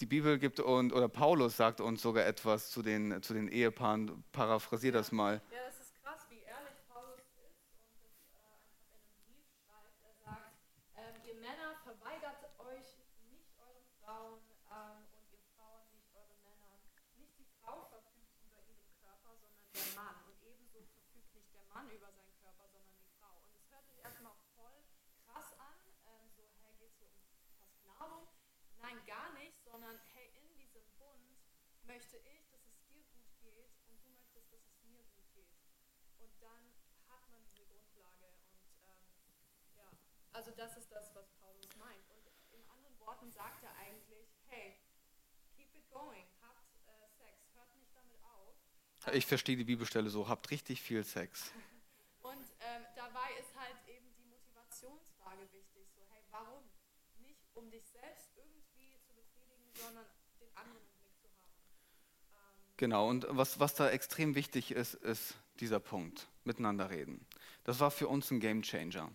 [0.00, 4.24] Die Bibel gibt und oder Paulus sagt uns sogar etwas zu den, zu den Ehepaaren.
[4.32, 5.40] Paraphrasier das mal.
[5.52, 9.94] Ja, das ist krass, wie ehrlich Paulus ist und das äh, in einem Brief schreibt.
[10.02, 10.58] Er sagt,
[10.98, 12.98] ähm, ihr Männer verweigert euch
[13.30, 14.42] nicht euren Frauen
[14.74, 16.82] ähm, und ihr Frauen nicht euren Männern.
[17.22, 20.18] Nicht die Frau verfügt über ihren Körper, sondern der Mann.
[20.26, 23.38] Und ebenso verfügt nicht der Mann über seinen Körper, sondern die Frau.
[23.38, 24.82] Und es hört sich erstmal voll
[25.30, 25.78] krass an,
[26.10, 27.06] ähm, so, hey, geht es hier
[27.86, 28.26] um Versklavung?
[28.80, 31.38] Nein, gar nicht, sondern hey, in diesem Bund
[31.84, 35.54] möchte ich, dass es dir gut geht und du möchtest, dass es mir gut geht.
[36.18, 36.74] Und dann
[37.08, 39.88] hat man diese Grundlage und ähm, ja,
[40.32, 42.02] also das ist das, was Paulus meint.
[42.10, 44.76] Und in anderen Worten sagt er eigentlich, hey,
[45.54, 48.56] keep it going, habt äh, Sex, hört nicht damit auf.
[49.14, 51.52] Ich verstehe die Bibelstelle so, habt richtig viel Sex.
[52.22, 55.88] Und ähm, dabei ist halt eben die Motivationsfrage wichtig.
[55.94, 56.62] So, hey, warum?
[57.18, 60.06] Nicht um dich selbst irgendwie zu befriedigen, sondern
[60.40, 61.54] den anderen im Blick zu haben.
[62.34, 67.24] Ähm, Genau, und was, was da extrem wichtig ist, ist dieser Punkt, miteinander reden.
[67.62, 69.08] Das war für uns ein Game Changer.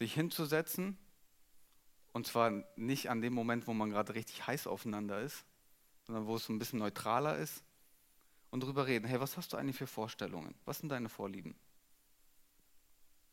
[0.00, 0.98] Sich hinzusetzen,
[2.12, 5.44] und zwar nicht an dem Moment, wo man gerade richtig heiß aufeinander ist,
[6.04, 7.62] sondern wo es ein bisschen neutraler ist
[8.50, 10.56] und darüber reden, hey, was hast du eigentlich für Vorstellungen?
[10.64, 11.54] Was sind deine Vorlieben?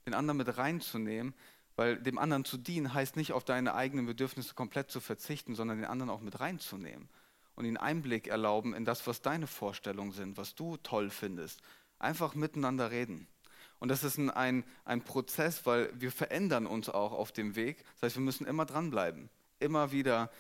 [0.05, 1.33] Den anderen mit reinzunehmen,
[1.75, 5.79] weil dem anderen zu dienen heißt nicht auf deine eigenen Bedürfnisse komplett zu verzichten, sondern
[5.79, 7.09] den anderen auch mit reinzunehmen
[7.57, 11.61] und ihnen Einblick erlauben in das, was deine Vorstellungen sind, was du toll findest.
[11.97, 13.27] Einfach miteinander reden.
[13.79, 17.83] Und das ist ein, ein, ein Prozess, weil wir verändern uns auch auf dem Weg.
[17.95, 19.29] Das heißt, wir müssen immer dranbleiben,
[19.59, 20.31] immer wieder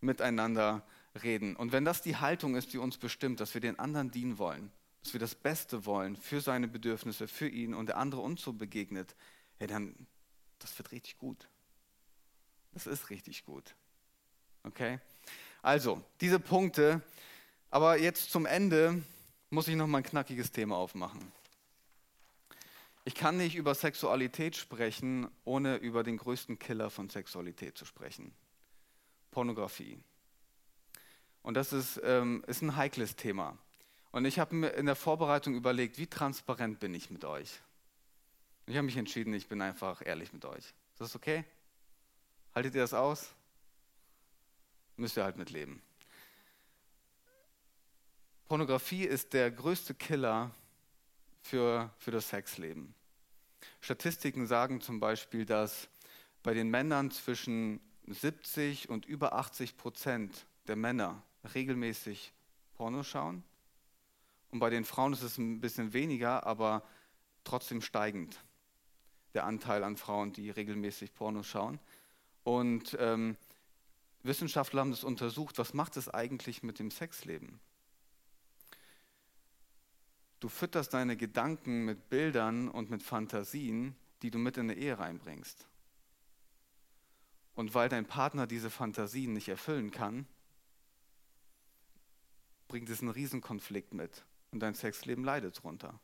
[0.00, 0.82] miteinander
[1.22, 1.56] reden.
[1.56, 4.72] Und wenn das die Haltung ist, die uns bestimmt, dass wir den anderen dienen wollen,
[5.02, 8.54] dass wir das Beste wollen für seine Bedürfnisse, für ihn und der andere uns so
[8.54, 9.14] begegnet,
[9.58, 9.94] hey, dann,
[10.58, 11.48] das wird richtig gut.
[12.72, 13.74] Das ist richtig gut.
[14.62, 15.00] Okay?
[15.62, 17.00] Also, diese Punkte.
[17.70, 19.02] Aber jetzt zum Ende
[19.48, 21.32] muss ich noch mal ein knackiges Thema aufmachen.
[23.04, 28.32] Ich kann nicht über Sexualität sprechen, ohne über den größten Killer von Sexualität zu sprechen.
[29.30, 29.98] Pornografie.
[31.42, 33.56] Und das ist, ähm, ist ein heikles Thema.
[34.12, 37.60] Und ich habe mir in der Vorbereitung überlegt, wie transparent bin ich mit euch?
[38.66, 40.64] Ich habe mich entschieden, ich bin einfach ehrlich mit euch.
[40.64, 41.44] Ist das okay?
[42.54, 43.30] Haltet ihr das aus?
[45.02, 45.82] Müsst ihr halt mitleben.
[48.46, 50.52] Pornografie ist der größte Killer
[51.40, 52.94] für, für das Sexleben.
[53.80, 55.88] Statistiken sagen zum Beispiel, dass
[56.44, 61.20] bei den Männern zwischen 70 und über 80 Prozent der Männer
[61.52, 62.32] regelmäßig
[62.74, 63.42] Porno schauen.
[64.52, 66.84] Und bei den Frauen ist es ein bisschen weniger, aber
[67.42, 68.38] trotzdem steigend.
[69.34, 71.80] Der Anteil an Frauen, die regelmäßig Porno schauen.
[72.44, 73.36] Und ähm,
[74.22, 77.60] Wissenschaftler haben das untersucht, was macht es eigentlich mit dem Sexleben?
[80.40, 84.98] Du fütterst deine Gedanken mit Bildern und mit Fantasien, die du mit in eine Ehe
[84.98, 85.68] reinbringst.
[87.54, 90.26] Und weil dein Partner diese Fantasien nicht erfüllen kann,
[92.68, 96.00] bringt es einen Riesenkonflikt mit und dein Sexleben leidet drunter.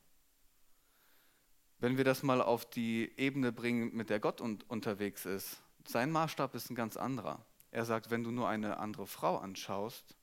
[1.81, 6.11] Wenn wir das mal auf die Ebene bringen, mit der Gott un unterwegs ist, sein
[6.11, 7.45] Maßstab ist ein ganz anderer.
[7.71, 10.16] Er sagt, wenn du nur eine andere Frau anschaust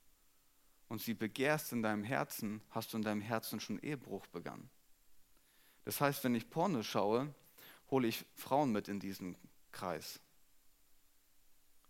[0.87, 4.69] und sie begehrst in deinem Herzen, hast du in deinem Herzen schon Ehebruch begangen.
[5.83, 7.33] Das heißt, wenn ich Porno schaue,
[7.91, 9.37] hole ich Frauen mit in diesen
[9.71, 10.19] Kreis.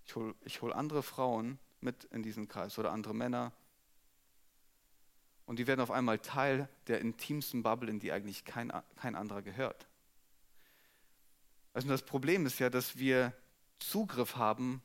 [0.06, 3.54] Ich hole hol andere Frauen mit in diesen Kreis oder andere Männer.
[5.46, 9.42] Und die werden auf einmal Teil der intimsten Bubble, in die eigentlich kein, kein anderer
[9.42, 9.88] gehört.
[11.74, 13.34] Also das Problem ist ja, dass wir
[13.80, 14.82] Zugriff haben,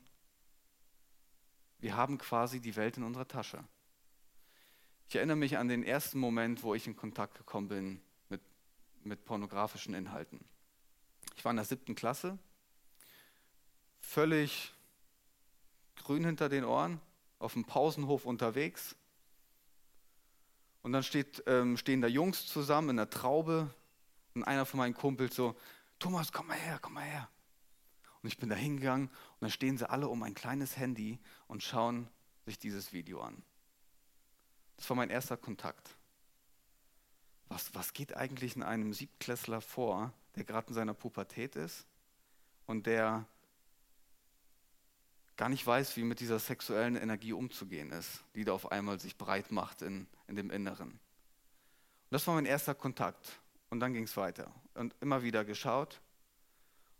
[1.81, 3.63] wir haben quasi die Welt in unserer Tasche.
[5.09, 8.41] Ich erinnere mich an den ersten Moment, wo ich in Kontakt gekommen bin mit,
[9.03, 10.39] mit pornografischen Inhalten.
[11.35, 12.37] Ich war in der siebten Klasse,
[13.99, 14.71] völlig
[15.95, 17.01] grün hinter den Ohren,
[17.39, 18.95] auf dem Pausenhof unterwegs.
[20.83, 23.73] Und dann steht, ähm, stehen da Jungs zusammen in der Traube
[24.33, 25.55] und einer von meinen Kumpels so,
[25.99, 27.29] Thomas, komm mal her, komm mal her.
[28.21, 31.63] Und ich bin da hingegangen und dann stehen sie alle um ein kleines Handy und
[31.63, 32.07] schauen
[32.45, 33.41] sich dieses Video an.
[34.77, 35.95] Das war mein erster Kontakt.
[37.49, 41.85] Was, was geht eigentlich in einem Siebtklässler vor, der gerade in seiner Pubertät ist
[42.65, 43.25] und der
[45.35, 49.17] gar nicht weiß, wie mit dieser sexuellen Energie umzugehen ist, die da auf einmal sich
[49.17, 50.91] breit macht in, in dem Inneren.
[50.91, 50.99] Und
[52.11, 53.39] das war mein erster Kontakt.
[53.69, 54.51] Und dann ging es weiter.
[54.75, 56.01] Und immer wieder geschaut.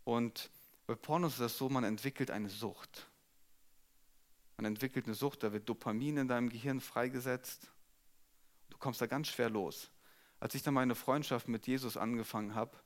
[0.04, 0.50] Und
[0.92, 3.08] bei Pornos ist das so, man entwickelt eine Sucht.
[4.58, 7.72] Man entwickelt eine Sucht, da wird Dopamin in deinem Gehirn freigesetzt.
[8.68, 9.90] Du kommst da ganz schwer los.
[10.38, 12.76] Als ich dann meine Freundschaft mit Jesus angefangen habe,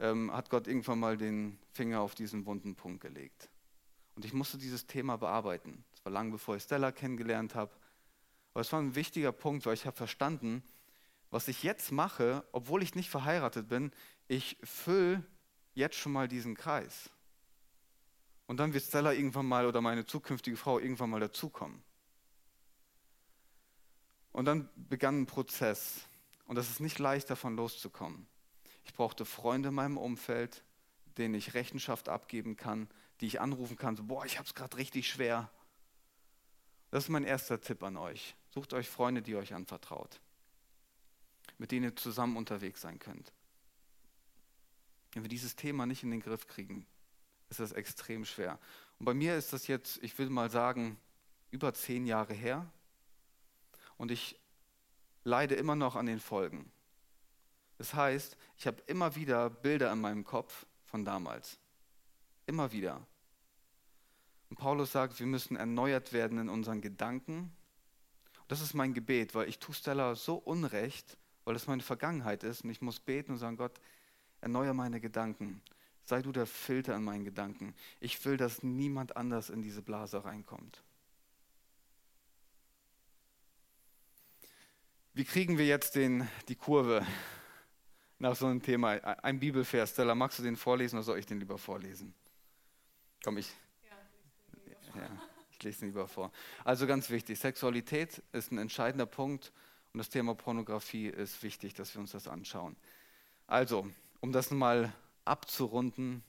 [0.00, 3.48] ähm, hat Gott irgendwann mal den Finger auf diesen wunden Punkt gelegt.
[4.16, 5.84] Und ich musste dieses Thema bearbeiten.
[5.92, 7.70] Das war lange bevor ich Stella kennengelernt habe.
[8.54, 10.64] Aber es war ein wichtiger Punkt, weil ich habe verstanden,
[11.30, 13.92] was ich jetzt mache, obwohl ich nicht verheiratet bin,
[14.26, 15.22] ich fülle
[15.74, 17.12] jetzt schon mal diesen Kreis.
[18.46, 21.82] Und dann wird Stella irgendwann mal oder meine zukünftige Frau irgendwann mal dazukommen.
[24.32, 26.06] Und dann begann ein Prozess.
[26.46, 28.26] Und es ist nicht leicht, davon loszukommen.
[28.84, 30.62] Ich brauchte Freunde in meinem Umfeld,
[31.16, 32.88] denen ich Rechenschaft abgeben kann,
[33.20, 35.50] die ich anrufen kann, so, boah, ich habe es gerade richtig schwer.
[36.90, 38.36] Das ist mein erster Tipp an euch.
[38.50, 40.20] Sucht euch Freunde, die euch anvertraut,
[41.58, 43.32] mit denen ihr zusammen unterwegs sein könnt.
[45.12, 46.86] Wenn wir dieses Thema nicht in den Griff kriegen,
[47.48, 48.58] ist das extrem schwer.
[48.98, 50.98] Und bei mir ist das jetzt, ich will mal sagen,
[51.50, 52.66] über zehn Jahre her.
[53.96, 54.38] Und ich
[55.24, 56.70] leide immer noch an den Folgen.
[57.78, 61.58] Das heißt, ich habe immer wieder Bilder in meinem Kopf von damals.
[62.46, 63.06] Immer wieder.
[64.48, 67.52] Und Paulus sagt, wir müssen erneuert werden in unseren Gedanken.
[68.48, 72.62] Das ist mein Gebet, weil ich tue Stella so unrecht, weil das meine Vergangenheit ist.
[72.62, 73.80] Und ich muss beten und sagen, Gott,
[74.40, 75.60] erneuere meine Gedanken.
[76.06, 77.74] Sei du der Filter in meinen Gedanken.
[77.98, 80.80] Ich will, dass niemand anders in diese Blase reinkommt.
[85.14, 87.04] Wie kriegen wir jetzt den, die Kurve
[88.20, 88.90] nach so einem Thema?
[89.24, 92.14] Ein Bibelvers, Stella, magst du den vorlesen oder soll ich den lieber vorlesen?
[93.24, 93.52] Komm, ich.
[94.94, 95.10] Ja,
[95.50, 96.30] ich lese den lieber vor.
[96.62, 99.52] Also ganz wichtig, Sexualität ist ein entscheidender Punkt
[99.92, 102.76] und das Thema Pornografie ist wichtig, dass wir uns das anschauen.
[103.48, 103.90] Also,
[104.20, 104.92] um das mal
[105.26, 106.22] abzurunden,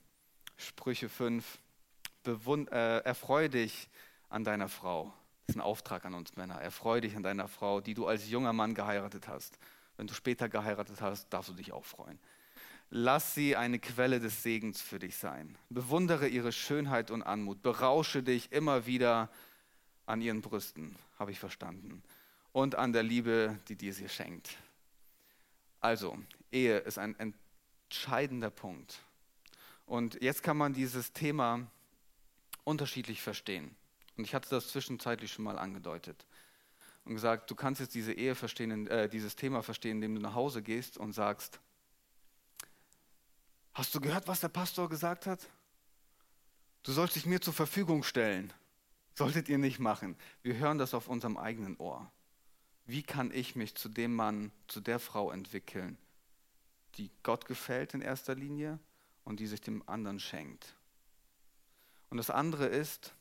[0.58, 1.60] Sprüche 5,
[2.24, 3.89] bewund, äh, erfreu dich
[4.30, 5.14] an deiner Frau.
[5.45, 6.56] Das ist ein Auftrag an uns Männer.
[6.56, 9.58] Erfreu dich an deiner Frau, die du als junger Mann geheiratet hast.
[9.95, 12.20] Wenn du später geheiratet hast, darfst du dich auch freuen.
[12.89, 15.58] Lass sie eine Quelle des Segens für dich sein.
[15.70, 17.62] Bewundere ihre Schönheit und Anmut.
[17.62, 19.30] Berausche dich immer wieder
[20.06, 22.02] an ihren Brüsten, habe ich verstanden.
[22.54, 24.58] Und an der Liebe, die dir sie schenkt.
[25.80, 26.18] Also,
[26.52, 27.16] Ehe ist ein
[27.88, 29.00] entscheidender Punkt.
[29.86, 31.66] Und jetzt kann man dieses Thema
[32.66, 33.76] unterschiedlich verstehen.
[34.18, 36.26] Und ich hatte das zwischenzeitlich schon mal angedeutet
[37.06, 40.36] und gesagt, du kannst jetzt diese Ehe verstehen, äh, dieses Thema verstehen, indem du nach
[40.36, 41.62] Hause gehst und sagst,
[43.74, 45.48] hast du gehört, was der Pastor gesagt hat?
[46.84, 48.52] Du sollst dich mir zur Verfügung stellen.
[49.16, 50.18] Solltet ihr nicht machen.
[50.44, 52.12] Wir hören das auf unserem eigenen Ohr.
[52.86, 55.98] Wie kann ich mich zu dem Mann, zu der Frau entwickeln,
[56.98, 58.80] die Gott gefällt in erster Linie
[59.24, 60.76] und die sich dem anderen schenkt.
[62.10, 63.16] Und das andere ist,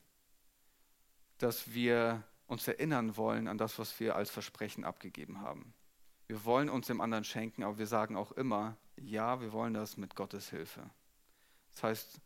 [1.39, 5.75] dass wir uns erinnern wollen an das, was wir als Versprechen abgegeben haben.
[6.29, 9.97] Wir wollen uns dem anderen schenken, aber wir sagen auch immer, ja, wir wollen das
[9.97, 10.89] mit Gottes Hilfe.
[11.73, 12.21] Das heißt,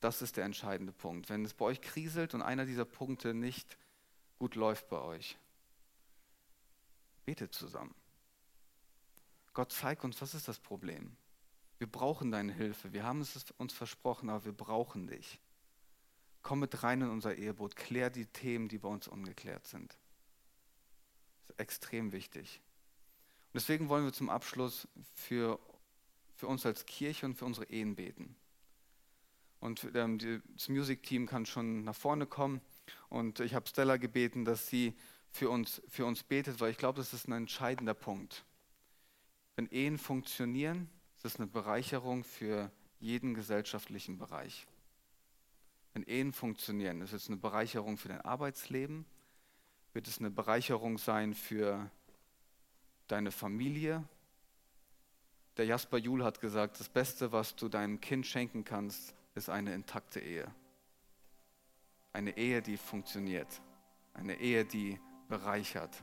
[0.00, 1.28] das ist der entscheidende Punkt.
[1.28, 3.76] Wenn es bei euch kriselt und einer dieser Punkte nicht
[4.38, 5.38] gut läuft bei euch,
[7.24, 7.94] betet zusammen.
[9.54, 11.16] Gott, zeig uns, was ist das Problem?
[11.78, 12.92] Wir brauchen deine Hilfe.
[12.92, 15.40] Wir haben es uns versprochen, aber wir brauchen dich.
[16.42, 19.96] Komm mit rein in unser Eheboot, klär die Themen, die bei uns ungeklärt sind.
[21.46, 22.60] Das ist extrem wichtig.
[23.46, 25.58] Und deswegen wollen wir zum Abschluss für,
[26.34, 28.36] für uns als Kirche und für unsere Ehen beten.
[29.60, 30.18] Und ähm,
[30.54, 32.60] das Music-Team kann schon nach vorne kommen.
[33.08, 34.94] Und ich habe Stella gebeten, dass sie
[35.30, 38.44] für uns, für uns betet, weil ich glaube, das ist ein entscheidender Punkt.
[39.56, 44.66] Wenn Ehen funktionieren, ist es eine Bereicherung für jeden gesellschaftlichen Bereich.
[45.92, 49.06] Wenn Ehen funktionieren, ist es eine Bereicherung für dein Arbeitsleben,
[49.92, 51.88] wird es eine Bereicherung sein für
[53.06, 54.02] deine Familie.
[55.56, 59.72] Der Jasper Juhl hat gesagt, das Beste, was du deinem Kind schenken kannst, ist eine
[59.72, 60.52] intakte Ehe.
[62.12, 63.60] Eine Ehe, die funktioniert.
[64.14, 64.98] Eine Ehe, die
[65.28, 66.02] bereichert.